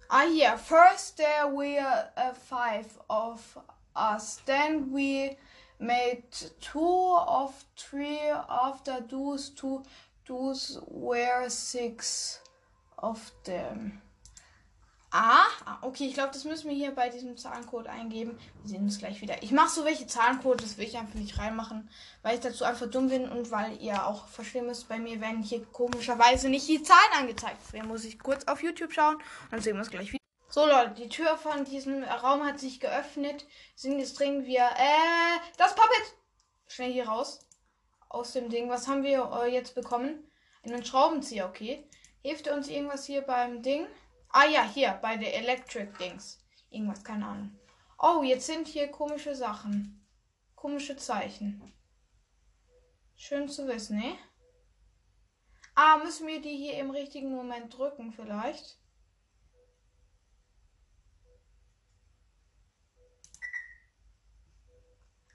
Ah, 0.09 0.23
hier. 0.23 0.57
First 0.57 1.17
there 1.17 1.53
were 1.53 2.11
uh, 2.17 2.33
five 2.33 2.99
of 3.07 3.57
us. 3.95 4.41
Then 4.45 4.91
we 4.91 5.37
made 5.79 6.23
two 6.59 7.17
of 7.27 7.53
three. 7.75 8.29
After 8.49 9.01
those 9.09 9.49
two, 9.49 9.83
those 10.27 10.79
were 10.87 11.49
six 11.49 12.39
of 12.97 13.31
them. 13.43 14.01
Ah, 15.13 15.43
okay, 15.81 16.05
ich 16.05 16.13
glaube, 16.13 16.31
das 16.31 16.45
müssen 16.45 16.69
wir 16.69 16.75
hier 16.75 16.91
bei 16.91 17.09
diesem 17.09 17.35
Zahlencode 17.35 17.87
eingeben. 17.87 18.37
Wir 18.61 18.69
sehen 18.69 18.83
uns 18.83 18.97
gleich 18.97 19.19
wieder. 19.19 19.43
Ich 19.43 19.51
mache 19.51 19.69
so 19.69 19.83
welche 19.83 20.07
Zahlencode, 20.07 20.63
das 20.63 20.77
will 20.77 20.87
ich 20.87 20.97
einfach 20.97 21.15
nicht 21.15 21.37
reinmachen, 21.37 21.89
weil 22.21 22.35
ich 22.35 22.39
dazu 22.39 22.63
einfach 22.63 22.89
dumm 22.89 23.09
bin 23.09 23.27
und 23.27 23.51
weil 23.51 23.75
ihr 23.81 24.07
auch 24.07 24.27
verstehen 24.27 24.67
müsst, 24.67 24.87
bei 24.87 24.99
mir 24.99 25.19
werden 25.19 25.43
hier 25.43 25.65
komischerweise 25.65 26.47
nicht 26.47 26.69
die 26.69 26.81
Zahlen 26.81 27.11
angezeigt. 27.19 27.57
Deswegen 27.65 27.89
muss 27.89 28.05
ich 28.05 28.19
kurz 28.19 28.45
auf 28.45 28.63
YouTube 28.63 28.93
schauen 28.93 29.15
und 29.15 29.51
dann 29.51 29.61
sehen 29.61 29.73
wir 29.73 29.79
uns 29.79 29.89
gleich 29.89 30.13
wieder. 30.13 30.20
So 30.51 30.65
Leute, 30.65 30.95
die 30.95 31.07
Tür 31.07 31.37
von 31.37 31.63
diesem 31.63 32.03
Raum 32.03 32.43
hat 32.45 32.59
sich 32.59 32.81
geöffnet. 32.81 33.45
Sind 33.73 33.99
jetzt 33.99 34.19
dringend 34.19 34.45
wir, 34.45 34.59
äh, 34.59 35.39
das 35.55 35.73
Puppet! 35.73 36.13
Schnell 36.67 36.91
hier 36.91 37.07
raus. 37.07 37.39
Aus 38.09 38.33
dem 38.33 38.49
Ding. 38.49 38.69
Was 38.69 38.89
haben 38.89 39.03
wir 39.03 39.31
äh, 39.31 39.53
jetzt 39.53 39.75
bekommen? 39.75 40.29
Einen 40.63 40.83
Schraubenzieher, 40.83 41.47
okay. 41.47 41.87
Hilft 42.21 42.49
uns 42.49 42.67
irgendwas 42.67 43.05
hier 43.05 43.21
beim 43.21 43.61
Ding? 43.63 43.87
Ah 44.27 44.43
ja, 44.43 44.63
hier, 44.63 44.99
bei 45.01 45.15
der 45.15 45.35
Electric 45.35 45.97
Dings. 45.97 46.43
Irgendwas, 46.69 47.01
keine 47.01 47.27
Ahnung. 47.27 47.57
Oh, 47.97 48.21
jetzt 48.21 48.45
sind 48.45 48.67
hier 48.67 48.89
komische 48.89 49.35
Sachen. 49.35 50.05
Komische 50.55 50.97
Zeichen. 50.97 51.73
Schön 53.15 53.47
zu 53.47 53.67
wissen, 53.67 53.99
ne? 53.99 54.17
Ah, 55.75 55.99
müssen 55.99 56.27
wir 56.27 56.41
die 56.41 56.57
hier 56.57 56.77
im 56.77 56.91
richtigen 56.91 57.33
Moment 57.33 57.77
drücken 57.77 58.11
vielleicht? 58.11 58.80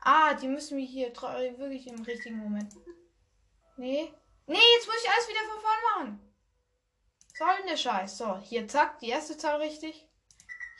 Ah, 0.08 0.34
die 0.34 0.46
müssen 0.46 0.78
wir 0.78 0.86
hier 0.86 1.12
wirklich 1.58 1.88
im 1.88 2.00
richtigen 2.04 2.36
Moment. 2.36 2.72
Nee. 3.76 4.14
Nee, 4.46 4.58
jetzt 4.76 4.86
muss 4.86 5.02
ich 5.02 5.10
alles 5.10 5.28
wieder 5.28 5.40
von 5.50 5.60
vorne 5.60 5.82
machen. 5.90 6.34
Soll 7.36 7.56
denn 7.58 7.66
der 7.66 7.76
Scheiß? 7.76 8.16
So, 8.16 8.38
hier 8.38 8.68
zack, 8.68 9.00
die 9.00 9.08
erste 9.08 9.36
Zahl 9.36 9.60
richtig. 9.60 10.06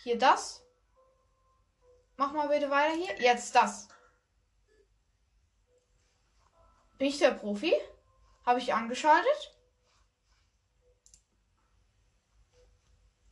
Hier 0.04 0.16
das. 0.16 0.64
Mach 2.16 2.30
mal 2.35 2.47
bitte 2.47 2.71
weiter 2.71 2.95
hier. 2.95 3.21
Jetzt 3.21 3.52
das. 3.56 3.88
Bin 6.97 7.09
ich 7.09 7.18
der 7.18 7.33
Profi? 7.33 7.75
Habe 8.45 8.61
ich 8.61 8.75
angeschaltet? 8.75 9.56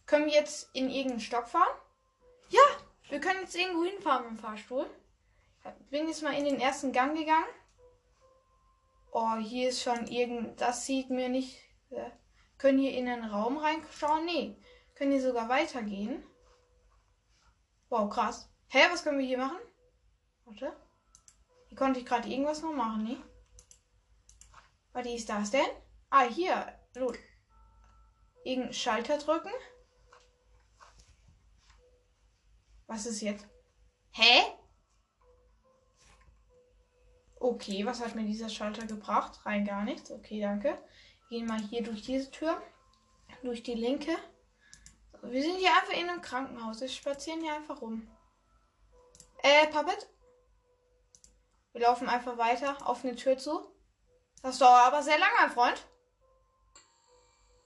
Können 0.06 0.26
wir 0.26 0.32
jetzt 0.32 0.74
in 0.74 0.90
irgendeinen 0.90 1.20
Stock 1.20 1.46
fahren? 1.46 1.78
Ja, 2.48 2.62
wir 3.10 3.20
können 3.20 3.42
jetzt 3.42 3.54
irgendwo 3.54 3.84
hinfahren 3.84 4.24
mit 4.24 4.32
dem 4.32 4.42
Fahrstuhl. 4.42 4.90
Bin 5.90 6.08
jetzt 6.08 6.22
mal 6.22 6.34
in 6.34 6.44
den 6.44 6.60
ersten 6.60 6.92
Gang 6.92 7.16
gegangen. 7.16 7.46
Oh, 9.12 9.36
hier 9.36 9.68
ist 9.68 9.82
schon 9.82 10.06
irgend. 10.06 10.60
Das 10.60 10.84
sieht 10.84 11.08
mir 11.08 11.28
nicht. 11.28 11.56
Äh, 11.90 12.10
können 12.58 12.78
hier 12.78 12.92
in 12.92 13.06
den 13.06 13.24
Raum 13.24 13.58
reinschauen? 13.58 14.24
Nee. 14.24 14.56
Können 14.94 15.12
hier 15.12 15.22
sogar 15.22 15.48
weitergehen? 15.48 16.24
Wow, 17.88 18.10
krass. 18.10 18.50
Hä, 18.68 18.80
was 18.90 19.04
können 19.04 19.18
wir 19.18 19.26
hier 19.26 19.38
machen? 19.38 19.58
Warte. 20.44 20.76
Hier 21.68 21.78
konnte 21.78 22.00
ich 22.00 22.06
gerade 22.06 22.28
irgendwas 22.28 22.62
noch 22.62 22.72
machen, 22.72 23.04
nee? 23.04 23.18
Was 24.92 25.06
ist 25.06 25.28
das 25.28 25.50
denn? 25.50 25.66
Ah, 26.10 26.24
hier. 26.24 26.78
Los. 26.94 27.16
Irgendeinen 28.44 28.74
Schalter 28.74 29.18
drücken. 29.18 29.52
Was 32.86 33.06
ist 33.06 33.20
jetzt? 33.22 33.46
Hä? 34.10 34.42
Okay, 37.44 37.84
was 37.84 38.00
hat 38.00 38.14
mir 38.14 38.24
dieser 38.24 38.48
Schalter 38.48 38.86
gebracht? 38.86 39.38
Rein 39.44 39.66
gar 39.66 39.84
nichts. 39.84 40.10
Okay, 40.10 40.40
danke. 40.40 40.78
Gehen 41.28 41.44
mal 41.44 41.60
hier 41.60 41.82
durch 41.82 42.00
diese 42.00 42.30
Tür. 42.30 42.62
Durch 43.42 43.62
die 43.62 43.74
linke. 43.74 44.16
Wir 45.20 45.42
sind 45.42 45.58
hier 45.58 45.68
einfach 45.74 45.92
in 45.92 46.08
einem 46.08 46.22
Krankenhaus. 46.22 46.80
Wir 46.80 46.88
spazieren 46.88 47.42
hier 47.42 47.54
einfach 47.54 47.82
rum. 47.82 48.08
Äh, 49.42 49.66
Puppet? 49.66 50.08
Wir 51.72 51.82
laufen 51.82 52.08
einfach 52.08 52.38
weiter 52.38 52.78
auf 52.88 53.04
eine 53.04 53.14
Tür 53.14 53.36
zu. 53.36 53.70
Das 54.40 54.56
dauert 54.56 54.86
aber 54.86 55.02
sehr 55.02 55.18
lange, 55.18 55.34
mein 55.38 55.50
Freund. 55.50 55.86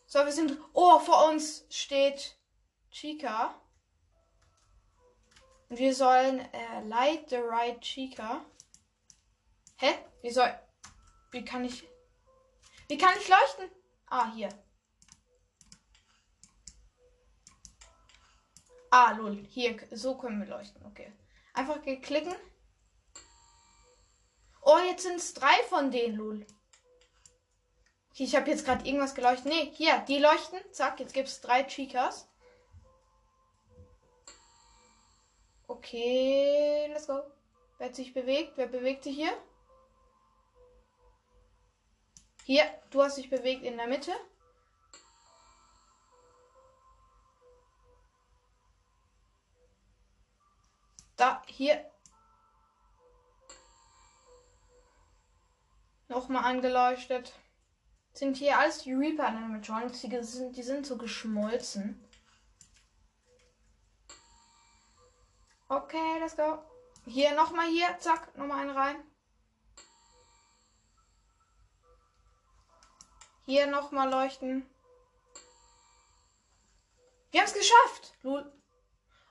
So, 0.06 0.24
wir 0.24 0.32
sind. 0.32 0.58
Oh, 0.72 0.98
vor 0.98 1.28
uns 1.28 1.66
steht 1.70 2.36
Chica. 2.90 3.54
Wir 5.68 5.94
sollen 5.94 6.40
äh, 6.52 6.80
Light 6.84 7.30
the 7.30 7.36
Right 7.36 7.80
Chica. 7.80 8.44
Hä? 9.78 9.94
Wie 10.22 10.30
soll. 10.30 10.52
Wie 11.30 11.44
kann 11.44 11.64
ich. 11.64 11.88
Wie 12.88 12.98
kann 12.98 13.16
ich 13.18 13.28
leuchten? 13.28 13.70
Ah, 14.06 14.32
hier. 14.32 14.48
Ah, 18.90 19.12
lol. 19.12 19.44
Hier, 19.48 19.76
so 19.92 20.16
können 20.16 20.40
wir 20.40 20.48
leuchten. 20.48 20.84
Okay. 20.86 21.12
Einfach 21.54 21.80
klicken. 21.82 22.34
Oh, 24.62 24.78
jetzt 24.78 25.04
sind 25.04 25.16
es 25.16 25.34
drei 25.34 25.62
von 25.68 25.90
denen, 25.90 26.16
lol. 26.16 26.46
Okay, 28.10 28.24
ich 28.24 28.34
habe 28.34 28.50
jetzt 28.50 28.64
gerade 28.64 28.84
irgendwas 28.84 29.14
geleuchtet. 29.14 29.46
Nee, 29.46 29.70
hier, 29.74 29.98
die 30.08 30.18
leuchten. 30.18 30.60
Zack, 30.72 30.98
jetzt 31.00 31.14
gibt 31.14 31.28
es 31.28 31.40
drei 31.40 31.62
Chicas. 31.62 32.28
Okay, 35.68 36.88
let's 36.88 37.06
go. 37.06 37.22
Wer 37.76 37.88
hat 37.88 37.94
sich 37.94 38.12
bewegt? 38.12 38.56
Wer 38.56 38.66
bewegt 38.66 39.04
sich 39.04 39.14
hier? 39.14 39.32
Hier, 42.48 42.64
du 42.88 43.02
hast 43.02 43.18
dich 43.18 43.28
bewegt 43.28 43.62
in 43.62 43.76
der 43.76 43.86
Mitte. 43.86 44.10
Da, 51.18 51.42
hier. 51.44 51.84
Nochmal 56.08 56.44
angeleuchtet. 56.44 57.38
Sind 58.14 58.38
hier 58.38 58.58
alles 58.58 58.78
die 58.78 58.94
Reaper 58.94 59.26
Animatronics, 59.26 60.00
die 60.00 60.22
sind, 60.22 60.56
die 60.56 60.62
sind 60.62 60.86
so 60.86 60.96
geschmolzen. 60.96 62.02
Okay, 65.68 66.18
let's 66.18 66.34
go. 66.34 66.64
Hier 67.04 67.34
nochmal 67.34 67.68
hier, 67.68 67.94
zack, 67.98 68.34
nochmal 68.38 68.60
einen 68.60 68.70
rein. 68.70 69.17
Hier 73.48 73.66
nochmal 73.66 74.10
leuchten. 74.10 74.68
Wir 77.30 77.40
haben 77.40 77.48
es 77.48 77.54
geschafft. 77.54 78.12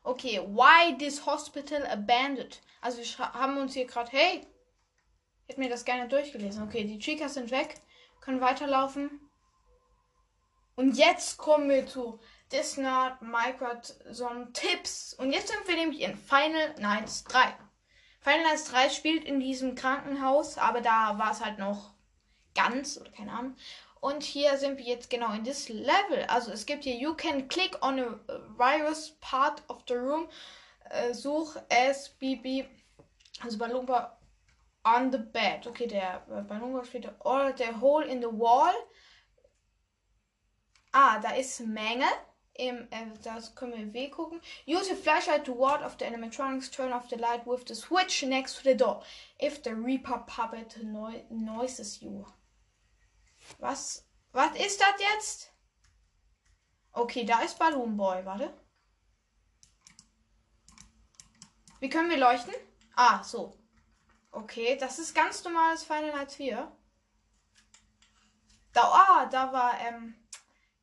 Okay, 0.01 0.39
why 0.39 0.97
this 0.97 1.24
hospital 1.24 1.86
abandoned? 1.86 2.59
Also 2.81 2.97
wir 2.97 3.33
haben 3.33 3.59
uns 3.59 3.75
hier 3.75 3.86
gerade, 3.86 4.09
hey, 4.12 4.41
ich 5.43 5.50
hätte 5.50 5.59
mir 5.59 5.69
das 5.69 5.86
gerne 5.86 6.07
durchgelesen. 6.09 6.63
Okay, 6.63 6.83
die 6.83 6.97
Chicas 6.97 7.36
sind 7.36 7.51
weg, 7.51 7.75
können 8.19 8.41
weiterlaufen. 8.41 9.21
Und 10.74 10.97
jetzt 10.97 11.38
kommen 11.38 11.69
wir 11.69 11.86
zu 11.86 12.19
Disney 12.51 12.89
so 14.09 14.27
Tipps. 14.51 15.13
Und 15.13 15.31
jetzt 15.31 15.50
sind 15.50 15.67
wir 15.67 15.75
nämlich 15.75 16.01
in 16.01 16.17
Final 16.17 16.74
Nights 16.79 17.24
3. 17.25 17.55
Final 18.21 18.43
Nights 18.45 18.71
3 18.71 18.89
spielt 18.89 19.25
in 19.25 19.39
diesem 19.39 19.75
Krankenhaus, 19.75 20.57
aber 20.57 20.81
da 20.81 21.19
war 21.19 21.33
es 21.33 21.45
halt 21.45 21.59
noch 21.59 21.93
ganz 22.55 22.97
oder 22.97 23.12
keine 23.12 23.31
Ahnung. 23.31 23.55
Und 23.99 24.23
hier 24.23 24.57
sind 24.57 24.77
wir 24.77 24.85
jetzt 24.85 25.09
genau 25.09 25.33
in 25.33 25.43
this 25.43 25.69
level. 25.69 26.23
Also 26.27 26.51
es 26.51 26.65
gibt 26.65 26.83
hier, 26.83 26.95
you 26.95 27.13
can 27.13 27.47
click 27.47 27.77
on 27.81 27.99
a 27.99 28.19
virus 28.57 29.17
part 29.21 29.63
of 29.69 29.83
the 29.87 29.95
room. 29.95 30.27
Äh, 30.89 31.13
such 31.13 31.57
SBB, 31.69 32.65
also 33.43 33.57
Balloonba 33.57 34.17
on 34.83 35.11
the 35.11 35.17
bed. 35.17 35.67
Okay, 35.67 35.87
der 35.87 36.23
Balloonba 36.47 36.85
steht, 36.85 37.09
or 37.19 37.53
the 37.57 37.79
hole 37.81 38.05
in 38.05 38.21
the 38.21 38.31
wall. 38.31 38.73
Ah, 40.93 41.19
da 41.19 41.31
ist 41.31 41.59
Menge. 41.61 42.07
Im, 42.53 42.87
äh, 42.89 43.05
das 43.23 43.53
können 43.53 43.73
wir 43.73 43.93
W 43.93 44.09
gucken. 44.09 44.41
Use 44.65 44.91
a 44.91 44.95
flashlight 44.95 45.45
to 45.45 45.53
ward 45.53 45.83
off 45.83 45.97
the 45.99 46.05
animatronics. 46.05 46.71
Turn 46.71 46.91
off 46.91 47.07
the 47.09 47.15
light 47.15 47.45
with 47.45 47.65
the 47.67 47.75
switch 47.75 48.23
next 48.23 48.57
to 48.57 48.63
the 48.63 48.75
door. 48.75 49.03
If 49.39 49.61
the 49.61 49.75
Reaper 49.75 50.23
puppet 50.25 50.77
no 50.83 51.13
noises 51.29 52.01
you. 52.01 52.25
Was? 53.59 54.07
Was 54.31 54.55
ist 54.57 54.79
das 54.79 54.99
jetzt? 54.99 55.53
Okay, 56.91 57.25
da 57.25 57.41
ist 57.41 57.59
Balloon 57.59 57.95
Boy. 57.95 58.25
Warte. 58.25 58.53
Wie 61.79 61.89
können 61.89 62.09
wir 62.09 62.17
leuchten? 62.17 62.53
Ah, 62.95 63.23
so. 63.23 63.57
Okay, 64.31 64.77
das 64.77 64.99
ist 64.99 65.13
ganz 65.13 65.43
normales 65.43 65.83
Final 65.83 66.11
Night 66.11 66.31
4. 66.31 66.71
Da, 68.73 68.81
ah, 68.81 69.25
da 69.25 69.51
war, 69.53 69.79
ähm, 69.79 70.15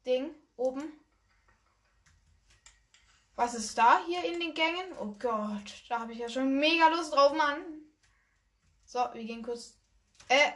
Ding, 0.07 0.35
oben. 0.57 1.05
Was 3.37 3.55
ist 3.55 3.77
da 3.77 4.05
hier 4.07 4.25
in 4.25 4.39
den 4.39 4.55
Gängen? 4.55 4.97
Oh 4.99 5.17
Gott, 5.19 5.85
da 5.89 6.01
habe 6.01 6.13
ich 6.13 6.19
ja 6.19 6.29
schon 6.29 6.59
mega 6.59 6.89
Lust 6.89 7.13
drauf, 7.13 7.33
Mann. 7.33 7.61
So, 8.85 9.01
wir 9.13 9.25
gehen 9.25 9.43
kurz, 9.43 9.81
äh, 10.29 10.53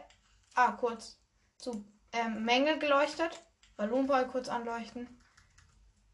ah, 0.54 0.72
kurz 0.72 1.20
zu 1.56 1.84
ähm, 2.12 2.44
Mängel 2.44 2.78
geleuchtet. 2.78 3.42
Ballonball 3.76 4.26
kurz 4.26 4.48
anleuchten. 4.48 5.08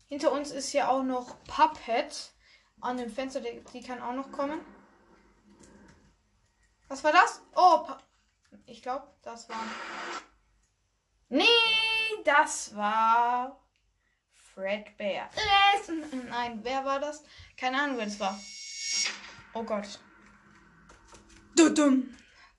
Hinter 0.06 0.32
uns 0.32 0.50
ist 0.50 0.70
hier 0.70 0.90
auch 0.90 1.02
noch 1.02 1.42
Puppet 1.44 2.32
an 2.80 2.96
dem 2.98 3.10
Fenster. 3.10 3.40
Die, 3.40 3.64
die 3.72 3.82
kann 3.82 4.02
auch 4.02 4.14
noch 4.14 4.30
kommen. 4.30 4.60
Was 6.88 7.02
war 7.02 7.12
das? 7.12 7.42
Oh, 7.56 7.88
ich 8.66 8.82
glaube, 8.82 9.08
das 9.22 9.48
war. 9.48 9.60
Nee, 11.28 11.44
das 12.24 12.76
war 12.76 13.60
Fredbear. 14.54 15.30
Nein, 16.28 16.60
wer 16.62 16.85
war 16.85 17.00
das? 17.00 17.24
Keine 17.57 17.83
Ahnung, 17.83 17.96
wer 17.96 18.04
das 18.04 18.20
war. 18.20 18.38
Oh 19.54 19.62
Gott. 19.62 19.98
Dum 21.57 21.74
dum. 21.74 22.14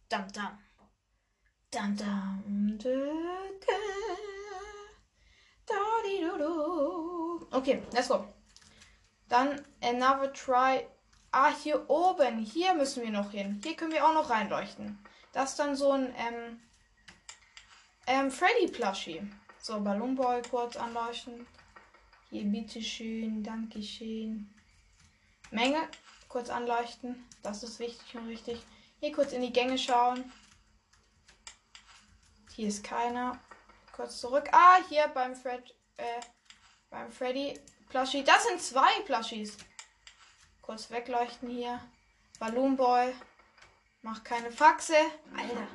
Dum 0.09 0.27
dum. 0.33 0.64
Dum 1.75 1.97
dum. 1.97 3.25
Okay, 7.51 7.81
let's 7.91 8.07
go. 8.07 8.25
Dann 9.27 9.61
another 9.81 10.31
try. 10.31 10.87
Ah, 11.31 11.53
hier 11.53 11.89
oben. 11.89 12.39
Hier 12.39 12.73
müssen 12.73 13.03
wir 13.03 13.11
noch 13.11 13.31
hin. 13.31 13.59
Hier 13.61 13.75
können 13.75 13.91
wir 13.91 14.07
auch 14.07 14.13
noch 14.13 14.29
reinleuchten. 14.29 14.97
Das 15.33 15.49
ist 15.51 15.59
dann 15.59 15.75
so 15.75 15.91
ein 15.91 16.13
ähm, 16.17 16.61
ähm, 18.07 18.31
Freddy 18.31 18.71
Plushie. 18.71 19.21
So, 19.61 19.81
Ballonboy 19.81 20.43
kurz 20.49 20.77
anleuchten. 20.77 21.45
Hier, 22.29 22.45
bitteschön, 22.45 23.43
Dankeschön. 23.43 24.49
Menge 25.51 25.89
kurz 26.29 26.49
anleuchten. 26.49 27.25
Das 27.43 27.63
ist 27.63 27.79
wichtig 27.79 28.15
und 28.15 28.27
richtig. 28.27 28.63
Hier 29.01 29.11
kurz 29.11 29.33
in 29.33 29.41
die 29.41 29.51
Gänge 29.51 29.77
schauen. 29.77 30.31
Hier 32.55 32.69
ist 32.69 32.85
keiner. 32.85 33.37
Kurz 33.91 34.21
zurück. 34.21 34.47
Ah, 34.53 34.77
hier 34.87 35.09
beim 35.09 35.35
Fred, 35.35 35.75
äh, 35.97 36.21
beim 36.89 37.11
Freddy 37.11 37.59
Plushie. 37.89 38.23
Das 38.23 38.45
sind 38.45 38.61
zwei 38.61 39.01
Plushies. 39.01 39.57
Kurz 40.61 40.89
wegleuchten 40.89 41.49
hier. 41.49 41.81
Balloon 42.39 42.77
Boy. 42.77 43.13
Mach 44.03 44.23
keine 44.23 44.53
Faxe. 44.53 44.95
Alter. 45.37 45.67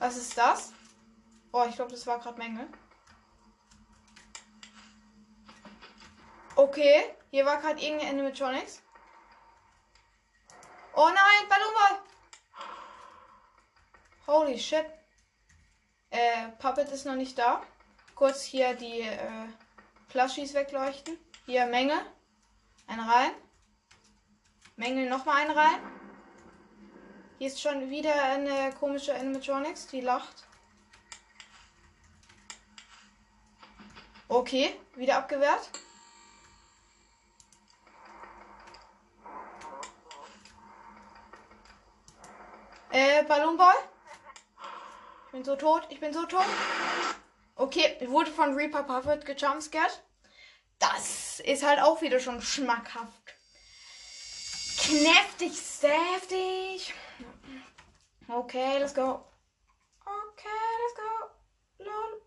Was 0.00 0.16
ist 0.16 0.36
das? 0.36 0.72
Oh, 1.52 1.64
ich 1.68 1.76
glaube, 1.76 1.92
das 1.92 2.08
war 2.08 2.18
gerade 2.18 2.38
Mängel. 2.38 2.66
Okay, 6.56 7.14
hier 7.30 7.46
war 7.46 7.60
gerade 7.60 7.80
irgendeine 7.80 8.10
Animatronics. 8.10 8.82
Oh 10.96 11.06
nein, 11.06 11.48
Balloon 11.48 11.74
Holy 14.26 14.58
shit. 14.58 14.84
Äh, 16.10 16.48
Puppet 16.58 16.90
ist 16.90 17.06
noch 17.06 17.14
nicht 17.14 17.38
da. 17.38 17.62
Kurz 18.16 18.42
hier 18.42 18.74
die 18.74 19.02
äh, 19.02 19.18
Plushies 20.08 20.52
wegleuchten. 20.52 21.16
Hier 21.44 21.66
Menge. 21.66 22.00
Ein 22.88 23.00
rein. 23.00 23.30
Menge 24.76 25.08
nochmal 25.08 25.42
ein 25.42 25.50
rein. 25.50 25.80
Hier 27.38 27.46
ist 27.46 27.60
schon 27.60 27.88
wieder 27.88 28.20
eine 28.24 28.72
komische 28.80 29.14
Animatronics, 29.14 29.86
die 29.88 30.00
lacht. 30.00 30.44
Okay, 34.28 34.74
wieder 34.96 35.18
abgewehrt. 35.18 35.70
Äh, 42.90 43.22
Ballonball? 43.24 43.74
Ich 45.36 45.42
bin 45.42 45.52
so 45.52 45.56
tot, 45.56 45.86
ich 45.90 46.00
bin 46.00 46.14
so 46.14 46.24
tot. 46.24 46.46
Okay, 47.56 47.98
wurde 48.08 48.30
von 48.30 48.54
Reaper 48.54 48.84
Puffet 48.84 49.26
gejumpscared. 49.26 50.02
Das 50.78 51.40
ist 51.40 51.62
halt 51.62 51.78
auch 51.78 52.00
wieder 52.00 52.20
schon 52.20 52.40
schmackhaft. 52.40 53.34
Knäftig, 54.78 55.52
säftig. 55.52 56.94
Okay, 58.26 58.78
let's 58.78 58.94
go. 58.94 59.26
Okay, 60.00 60.48
let's 60.80 60.94
go. 60.96 61.84
Lol. 61.84 62.22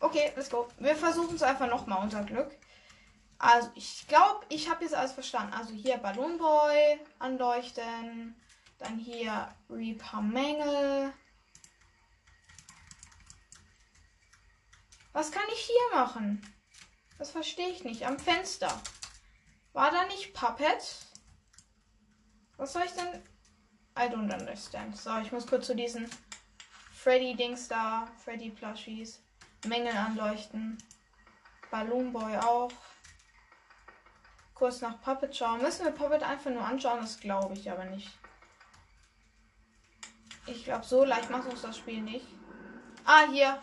Okay, 0.00 0.32
let's 0.36 0.48
go. 0.48 0.68
Wir 0.78 0.96
versuchen 0.96 1.36
es 1.36 1.42
einfach 1.42 1.68
nochmal, 1.68 2.02
unser 2.02 2.24
Glück. 2.24 2.56
Also, 3.36 3.70
ich 3.74 4.08
glaube, 4.08 4.46
ich 4.48 4.70
habe 4.70 4.84
jetzt 4.84 4.94
alles 4.94 5.12
verstanden. 5.12 5.52
Also 5.52 5.74
hier 5.74 5.98
Balloon 5.98 6.38
Boy 6.38 6.98
anleuchten. 7.18 8.40
Dann 8.78 8.98
hier 8.98 9.54
Reaper 9.70 10.20
Mängel. 10.20 11.12
Was 15.12 15.32
kann 15.32 15.44
ich 15.52 15.60
hier 15.60 15.98
machen? 15.98 16.46
Das 17.18 17.30
verstehe 17.30 17.70
ich 17.70 17.84
nicht. 17.84 18.06
Am 18.06 18.18
Fenster. 18.18 18.82
War 19.72 19.90
da 19.90 20.04
nicht 20.06 20.34
Puppet? 20.34 21.06
Was 22.58 22.72
soll 22.72 22.82
ich 22.84 22.92
denn? 22.92 23.22
I 23.98 24.10
don't 24.12 24.32
understand. 24.32 24.96
So, 24.96 25.18
ich 25.18 25.32
muss 25.32 25.46
kurz 25.46 25.66
zu 25.66 25.74
diesen 25.74 26.08
Freddy-Dings 26.92 27.68
da, 27.68 28.06
Freddy-Plushies, 28.24 29.22
Mängel 29.66 29.96
anleuchten. 29.96 30.76
Balloon 31.70 32.12
Boy 32.12 32.36
auch. 32.36 32.70
Kurz 34.54 34.80
nach 34.80 35.00
Puppet 35.00 35.36
schauen. 35.36 35.62
Müssen 35.62 35.84
wir 35.84 35.92
Puppet 35.92 36.22
einfach 36.22 36.50
nur 36.50 36.64
anschauen? 36.64 37.00
Das 37.00 37.20
glaube 37.20 37.54
ich 37.54 37.70
aber 37.70 37.84
nicht. 37.86 38.10
Ich 40.46 40.64
glaube, 40.64 40.84
so 40.84 41.04
leicht 41.04 41.30
macht 41.30 41.48
uns 41.48 41.62
das 41.62 41.78
Spiel 41.78 42.00
nicht. 42.00 42.26
Ah, 43.04 43.26
hier. 43.30 43.60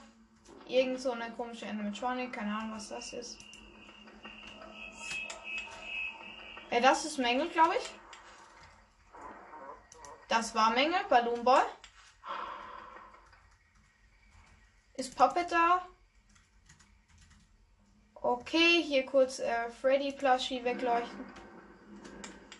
Irgend 0.67 1.00
so 1.00 1.12
eine 1.12 1.32
komische 1.32 1.67
Animatronic. 1.67 2.34
Keine 2.34 2.56
Ahnung, 2.56 2.76
was 2.76 2.89
das 2.89 3.13
ist. 3.13 3.39
Ja, 6.72 6.80
das 6.80 7.06
ist 7.06 7.17
Mängel, 7.17 7.50
glaube 7.50 7.76
ich. 7.78 7.89
Das 10.28 10.56
war 10.56 10.72
Mängel, 10.72 11.00
Balloon 11.10 11.43
Boy. 11.43 11.62
Ist 14.96 15.15
Puppet 15.15 15.52
da? 15.52 15.86
Okay, 18.15 18.82
hier 18.82 19.06
kurz 19.06 19.39
äh, 19.39 19.69
Freddy 19.69 20.13
Plushie 20.13 20.63
wegleuchten. 20.63 21.26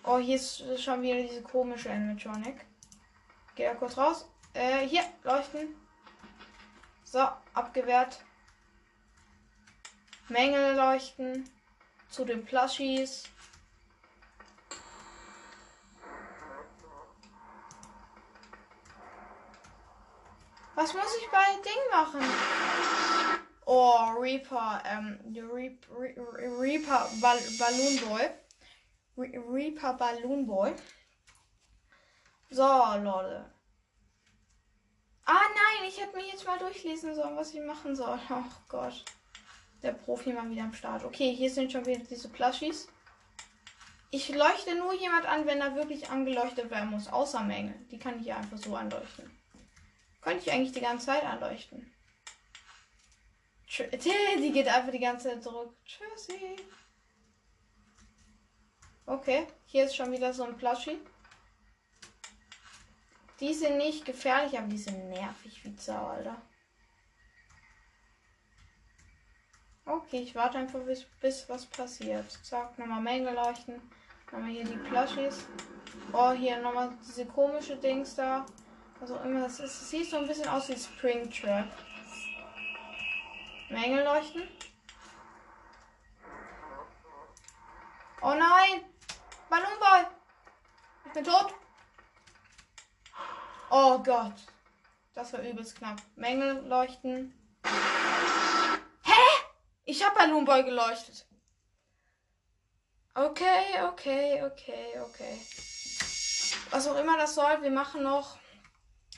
Oh, 0.04 0.18
hier 0.18 0.36
ist 0.36 0.64
schon 0.82 1.02
wieder 1.02 1.22
diese 1.22 1.42
komische 1.42 1.90
Animatronic. 1.90 2.66
Geh 3.56 3.66
da 3.66 3.76
kurz 3.76 3.98
raus. 3.98 4.28
Äh, 4.54 4.88
hier, 4.88 5.04
leuchten. 5.24 5.76
So, 7.04 7.28
abgewehrt. 7.54 8.20
Mängel 10.30 10.76
leuchten. 10.76 11.50
Zu 12.10 12.26
den 12.26 12.46
Plushies. 12.46 13.24
Was 20.76 20.94
muss 20.94 21.18
ich 21.22 21.30
bei 21.30 21.46
Ding 21.64 21.82
machen? 21.92 22.22
Oh, 23.66 24.12
Reaper, 24.20 24.82
ähm, 24.86 25.20
Reap, 25.52 25.88
Re, 25.90 26.16
Reaper 26.60 27.10
Ball, 27.22 27.40
Balloon 27.60 28.10
Boy. 28.10 28.30
Re, 29.18 29.44
Reaper 29.48 29.94
Balloon 29.94 30.46
Boy. 30.46 30.74
So, 32.54 32.62
Leute. 32.62 33.52
Ah 35.26 35.42
nein, 35.56 35.90
ich 35.90 36.00
hätte 36.00 36.16
mir 36.16 36.28
jetzt 36.28 36.46
mal 36.46 36.60
durchlesen 36.60 37.16
sollen, 37.16 37.36
was 37.36 37.52
ich 37.52 37.60
machen 37.62 37.96
soll. 37.96 38.20
Oh 38.30 38.44
Gott. 38.70 39.04
Der 39.82 39.94
Profi 39.94 40.34
mal 40.34 40.48
wieder 40.52 40.62
am 40.62 40.74
Start. 40.74 41.04
Okay, 41.04 41.34
hier 41.34 41.50
sind 41.50 41.72
schon 41.72 41.84
wieder 41.88 42.04
diese 42.04 42.30
Plushies. 42.30 42.90
Ich 44.12 44.30
leuchte 44.30 44.76
nur 44.76 44.94
jemand 44.94 45.26
an, 45.26 45.48
wenn 45.48 45.62
er 45.62 45.76
wirklich 45.76 46.12
angeleuchtet 46.12 46.70
werden 46.70 46.92
muss, 46.92 47.08
außer 47.08 47.42
Menge. 47.42 47.74
Die 47.90 47.98
kann 47.98 48.20
ich 48.20 48.28
ja 48.28 48.38
einfach 48.38 48.60
so 48.60 48.76
anleuchten. 48.76 49.36
Könnte 50.22 50.44
ich 50.44 50.52
eigentlich 50.52 50.74
die 50.74 50.82
ganze 50.82 51.08
Zeit 51.08 51.24
anleuchten. 51.24 51.92
Die 53.68 54.52
geht 54.52 54.68
einfach 54.68 54.92
die 54.92 55.00
ganze 55.00 55.30
Zeit 55.30 55.42
zurück. 55.42 55.76
Tschüssi. 55.86 56.58
Okay, 59.08 59.48
hier 59.66 59.86
ist 59.86 59.96
schon 59.96 60.12
wieder 60.12 60.32
so 60.36 60.44
ein 60.44 60.56
Plushie. 60.56 61.00
Die 63.44 63.54
sind 63.54 63.76
nicht 63.76 64.06
gefährlich, 64.06 64.58
aber 64.58 64.68
die 64.68 64.78
sind 64.78 65.10
nervig 65.10 65.66
wie 65.66 65.76
Sau, 65.76 66.08
Alter. 66.08 66.42
Okay, 69.86 70.22
ich 70.22 70.34
warte 70.34 70.60
einfach 70.60 70.80
bis, 70.80 71.04
bis 71.20 71.50
was 71.50 71.66
passiert. 71.66 72.32
Zack, 72.42 72.80
nochmal 72.80 73.02
Mängel 73.02 73.34
leuchten. 73.34 73.82
Nochmal 74.32 74.50
hier 74.50 74.64
die 74.64 74.78
Plushies. 74.78 75.46
Oh, 76.14 76.32
hier 76.32 76.62
nochmal 76.62 76.98
diese 77.06 77.26
komische 77.26 77.76
Dings 77.76 78.16
da. 78.16 78.46
Also 79.02 79.18
immer, 79.18 79.42
das, 79.42 79.60
ist, 79.60 79.82
das 79.82 79.90
sieht 79.90 80.10
so 80.10 80.20
ein 80.20 80.28
bisschen 80.28 80.48
aus 80.48 80.70
wie 80.70 80.78
Springtrap. 80.78 81.68
Mängel 83.68 84.06
leuchten. 84.06 84.44
Oh 88.22 88.36
nein! 88.36 88.86
Ballonball! 89.50 90.08
Ich 91.08 91.12
bin 91.12 91.26
tot. 91.26 91.54
Oh 93.76 93.98
Gott. 94.04 94.36
Das 95.16 95.34
war 95.34 95.42
übelst 95.42 95.76
knapp. 95.78 96.00
Mängel 96.16 96.64
leuchten. 96.68 97.34
Hä? 99.02 99.22
Ich 99.84 100.06
habe 100.06 100.16
Ballonball 100.16 100.64
geleuchtet. 100.64 101.26
Okay, 103.16 103.82
okay, 103.84 104.44
okay, 104.44 105.00
okay. 105.00 105.40
Was 106.70 106.88
auch 106.88 107.00
immer 107.00 107.18
das 107.18 107.34
soll, 107.34 107.64
wir 107.64 107.72
machen 107.72 108.04
noch 108.04 108.38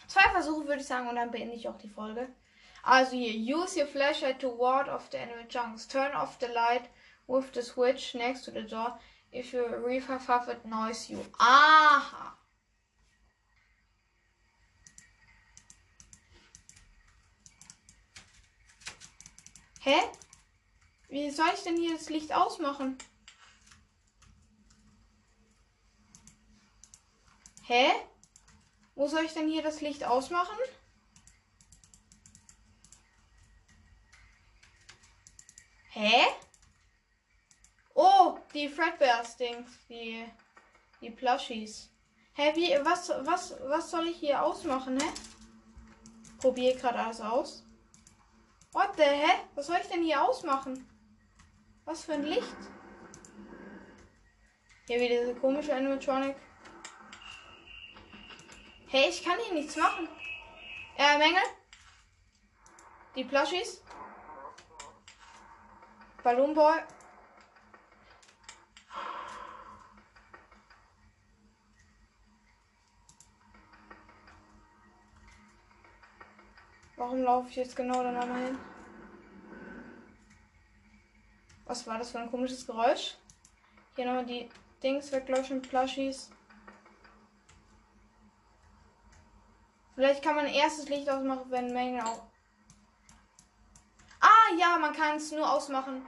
zwei 0.07 0.29
Versuche, 0.31 0.65
würde 0.69 0.79
ich 0.79 0.87
sagen, 0.87 1.09
und 1.09 1.17
dann 1.17 1.31
beende 1.31 1.53
ich 1.53 1.67
auch 1.67 1.77
die 1.77 1.89
Folge. 1.89 2.33
Also 2.81 3.17
hier, 3.17 3.57
use 3.57 3.77
your 3.77 3.87
flashlight 3.87 4.39
to 4.39 4.57
ward 4.57 4.87
off 4.87 5.09
the 5.11 5.17
enemy 5.17 5.45
junks. 5.49 5.85
Turn 5.85 6.15
off 6.15 6.37
the 6.39 6.47
light 6.47 6.89
with 7.27 7.51
the 7.53 7.61
switch 7.61 8.15
next 8.15 8.45
to 8.45 8.51
the 8.51 8.63
door 8.63 8.97
if 9.33 9.51
you 9.51 9.65
reefer 9.65 10.17
it 10.49 10.63
noise 10.65 11.11
you. 11.11 11.19
Aha. 11.39 12.34
Hä? 19.85 20.01
Wie 21.09 21.29
soll 21.29 21.51
ich 21.53 21.61
denn 21.61 21.77
hier 21.77 21.93
das 21.93 22.09
Licht 22.09 22.33
ausmachen? 22.33 22.97
Hä? 27.61 27.91
Wo 28.95 29.07
soll 29.07 29.25
ich 29.25 29.33
denn 29.33 29.47
hier 29.47 29.61
das 29.61 29.81
Licht 29.81 30.03
ausmachen? 30.03 30.57
Hä? 35.91 36.25
Oh, 37.93 38.39
die 38.55 38.67
Fredbears-Dings, 38.67 39.69
die, 39.87 40.25
die 40.99 41.11
Plushies. 41.11 41.91
Hä, 42.33 42.55
wie, 42.55 42.83
was, 42.83 43.09
was, 43.09 43.53
was 43.69 43.91
soll 43.91 44.07
ich 44.07 44.17
hier 44.17 44.41
ausmachen, 44.41 44.99
hä? 44.99 45.11
Probiere 46.39 46.75
gerade 46.75 46.99
alles 46.99 47.21
aus. 47.21 47.64
What 48.75 48.97
the, 48.97 49.03
hä? 49.03 49.39
Was 49.55 49.67
soll 49.67 49.77
ich 49.81 49.87
denn 49.87 50.03
hier 50.03 50.21
ausmachen? 50.21 50.85
Was 51.85 52.03
für 52.03 52.11
ein 52.11 52.25
Licht? 52.25 52.57
Hier 54.87 54.99
wieder 54.99 55.21
diese 55.21 55.35
komische 55.35 55.73
Animatronic. 55.73 56.35
Hey, 58.87 59.07
ich 59.07 59.23
kann 59.23 59.39
hier 59.39 59.53
nichts 59.53 59.77
machen. 59.77 60.09
Äh, 60.97 61.17
Mängel? 61.17 61.43
Die 63.15 63.23
Plushies? 63.23 63.81
Balloon 66.21 66.53
Warum 77.05 77.21
laufe 77.21 77.49
ich 77.49 77.55
jetzt 77.55 77.75
genau 77.75 78.01
da 78.01 78.11
nochmal 78.11 78.45
hin? 78.45 78.57
Was 81.65 81.85
war 81.85 81.99
das 81.99 82.09
für 82.09 82.17
ein 82.17 82.31
komisches 82.31 82.65
Geräusch? 82.65 83.15
Hier 83.95 84.05
nochmal 84.05 84.25
die 84.25 84.49
Dings 84.81 85.11
weglöschen, 85.11 85.61
Plushies. 85.61 86.31
Vielleicht 89.93 90.23
kann 90.23 90.35
man 90.35 90.47
erstes 90.47 90.89
Licht 90.89 91.07
ausmachen, 91.07 91.45
wenn 91.51 91.71
Mengen 91.73 92.01
auch. 92.01 92.23
Ah, 94.19 94.55
ja, 94.57 94.75
man 94.79 94.93
kann 94.93 95.17
es 95.17 95.31
nur 95.31 95.47
ausmachen. 95.47 96.03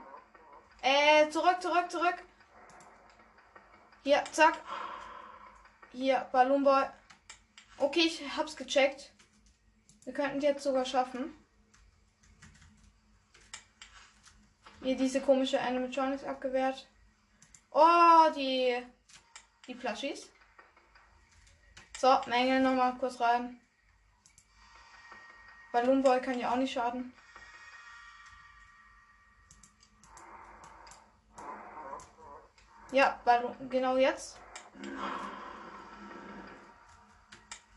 Äh, 0.82 1.28
zurück, 1.30 1.62
zurück, 1.62 1.88
zurück. 1.92 2.16
Hier, 4.02 4.24
zack. 4.32 4.58
Hier, 5.92 6.26
Balloonboy. 6.32 6.86
Okay, 7.78 8.00
ich 8.00 8.36
hab's 8.36 8.56
gecheckt. 8.56 9.12
Wir 10.08 10.14
könnten 10.14 10.40
jetzt 10.40 10.62
sogar 10.62 10.86
schaffen. 10.86 11.34
Hier 14.82 14.96
diese 14.96 15.20
komische 15.20 15.60
Animatronics 15.60 16.24
abgewehrt. 16.24 16.88
Oh, 17.70 18.30
die. 18.34 18.82
Die 19.66 19.74
Plushies. 19.74 20.30
So, 21.98 22.18
Menge 22.24 22.58
nochmal 22.58 22.96
kurz 22.96 23.20
rein. 23.20 23.60
Balloonboy 25.72 26.22
kann 26.22 26.40
ja 26.40 26.52
auch 26.52 26.56
nicht 26.56 26.72
schaden. 26.72 27.12
Ja, 32.92 33.20
Ballon, 33.26 33.68
genau 33.68 33.98
jetzt. 33.98 34.38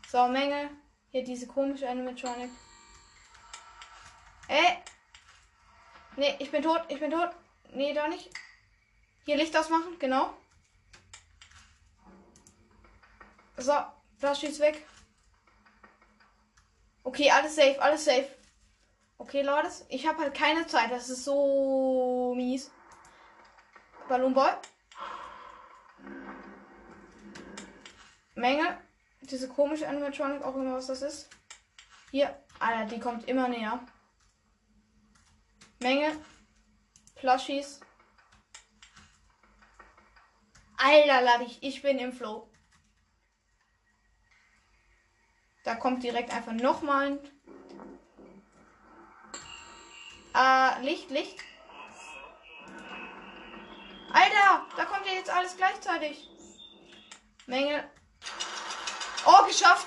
So, 0.08 0.28
Menge. 0.28 0.81
Hier 1.12 1.24
diese 1.24 1.46
komische 1.46 1.88
Animatronic. 1.88 2.50
Ey! 4.48 4.78
Nee, 6.16 6.36
ich 6.38 6.50
bin 6.50 6.62
tot, 6.62 6.82
ich 6.88 6.98
bin 6.98 7.10
tot. 7.10 7.30
Nee, 7.70 7.92
doch 7.92 8.08
nicht. 8.08 8.30
Hier 9.26 9.36
Licht 9.36 9.54
ausmachen, 9.56 9.98
genau. 9.98 10.32
So, 13.58 13.74
das 14.20 14.40
schießt 14.40 14.60
weg. 14.60 14.86
Okay, 17.04 17.30
alles 17.30 17.56
safe, 17.56 17.80
alles 17.80 18.06
safe. 18.06 18.28
Okay, 19.18 19.42
Leute, 19.42 19.68
ich 19.90 20.06
habe 20.06 20.18
halt 20.18 20.34
keine 20.34 20.66
Zeit. 20.66 20.90
Das 20.90 21.10
ist 21.10 21.24
so 21.24 22.34
mies. 22.34 22.70
Ballonboy. 24.08 24.50
Menge. 28.34 28.80
Diese 29.22 29.48
komische 29.48 29.88
Animatronic, 29.88 30.42
auch 30.42 30.54
immer 30.56 30.74
was 30.74 30.88
das 30.88 31.02
ist. 31.02 31.30
Hier. 32.10 32.36
Alter, 32.58 32.94
die 32.94 33.00
kommt 33.00 33.28
immer 33.28 33.48
näher. 33.48 33.80
Menge. 35.80 36.12
Plushies. 37.16 37.80
Alter, 40.76 41.22
lade 41.22 41.44
ich. 41.44 41.62
Ich 41.62 41.82
bin 41.82 41.98
im 41.98 42.12
Flow. 42.12 42.48
Da 45.64 45.76
kommt 45.76 46.02
direkt 46.02 46.32
einfach 46.32 46.52
nochmal 46.52 47.12
ein. 47.12 47.18
Äh, 50.34 50.84
Licht, 50.84 51.10
Licht. 51.10 51.38
Alter, 54.12 54.66
da 54.76 54.84
kommt 54.84 55.06
ja 55.06 55.12
jetzt 55.12 55.30
alles 55.30 55.56
gleichzeitig. 55.56 56.28
Menge. 57.46 57.90
Oh, 59.24 59.46
geschafft. 59.46 59.86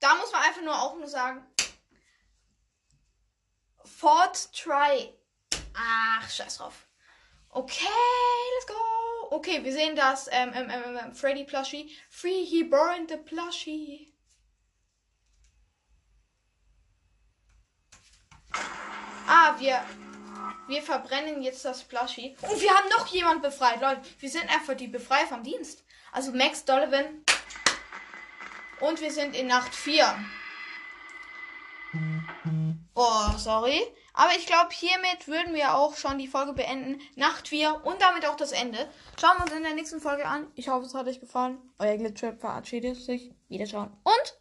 Da 0.00 0.14
muss 0.16 0.32
man 0.32 0.42
einfach 0.42 0.62
nur 0.62 0.80
auch 0.80 0.96
nur 0.96 1.08
sagen. 1.08 1.46
Fort 3.84 4.52
Try. 4.52 5.14
Ach, 5.74 6.30
scheiß 6.30 6.58
drauf. 6.58 6.86
Okay, 7.50 7.86
let's 8.56 8.66
go. 8.66 8.74
Okay, 9.30 9.62
wir 9.62 9.72
sehen 9.72 9.94
das 9.94 10.28
ähm, 10.30 10.52
ähm, 10.54 10.70
ähm, 10.70 10.98
ähm, 11.02 11.14
Freddy 11.14 11.44
Plushie. 11.44 11.96
Free, 12.10 12.44
he 12.44 12.64
burned 12.64 13.10
the 13.10 13.16
Plushie. 13.16 14.12
Ah, 19.26 19.54
wir, 19.58 19.84
wir 20.68 20.82
verbrennen 20.82 21.42
jetzt 21.42 21.64
das 21.64 21.82
Plushie. 21.84 22.36
Und 22.42 22.60
wir 22.60 22.70
haben 22.70 22.88
noch 22.90 23.06
jemand 23.08 23.42
befreit, 23.42 23.80
Leute. 23.80 24.02
Wir 24.18 24.30
sind 24.30 24.48
einfach 24.52 24.74
die 24.74 24.88
Befreier 24.88 25.26
vom 25.26 25.42
Dienst. 25.42 25.84
Also 26.12 26.32
Max 26.32 26.64
Donovan. 26.64 27.24
Und 28.80 29.00
wir 29.00 29.12
sind 29.12 29.36
in 29.36 29.46
Nacht 29.46 29.74
4. 29.74 30.04
Oh, 32.94 33.30
sorry. 33.36 33.80
Aber 34.14 34.32
ich 34.36 34.46
glaube, 34.46 34.68
hiermit 34.72 35.26
würden 35.26 35.54
wir 35.54 35.74
auch 35.74 35.96
schon 35.96 36.18
die 36.18 36.28
Folge 36.28 36.52
beenden. 36.52 37.00
Nacht 37.16 37.48
4 37.48 37.84
und 37.84 38.02
damit 38.02 38.26
auch 38.26 38.36
das 38.36 38.52
Ende. 38.52 38.90
Schauen 39.18 39.38
wir 39.38 39.44
uns 39.44 39.52
in 39.52 39.62
der 39.62 39.74
nächsten 39.74 40.00
Folge 40.00 40.26
an. 40.26 40.46
Ich 40.54 40.68
hoffe, 40.68 40.84
es 40.84 40.94
hat 40.94 41.06
euch 41.06 41.20
gefallen. 41.20 41.58
Euer 41.78 41.96
Glitchtrap 41.96 42.40
verabschiedet 42.40 42.96
sich. 42.96 43.32
Wiederschauen 43.48 43.90
und 44.04 44.38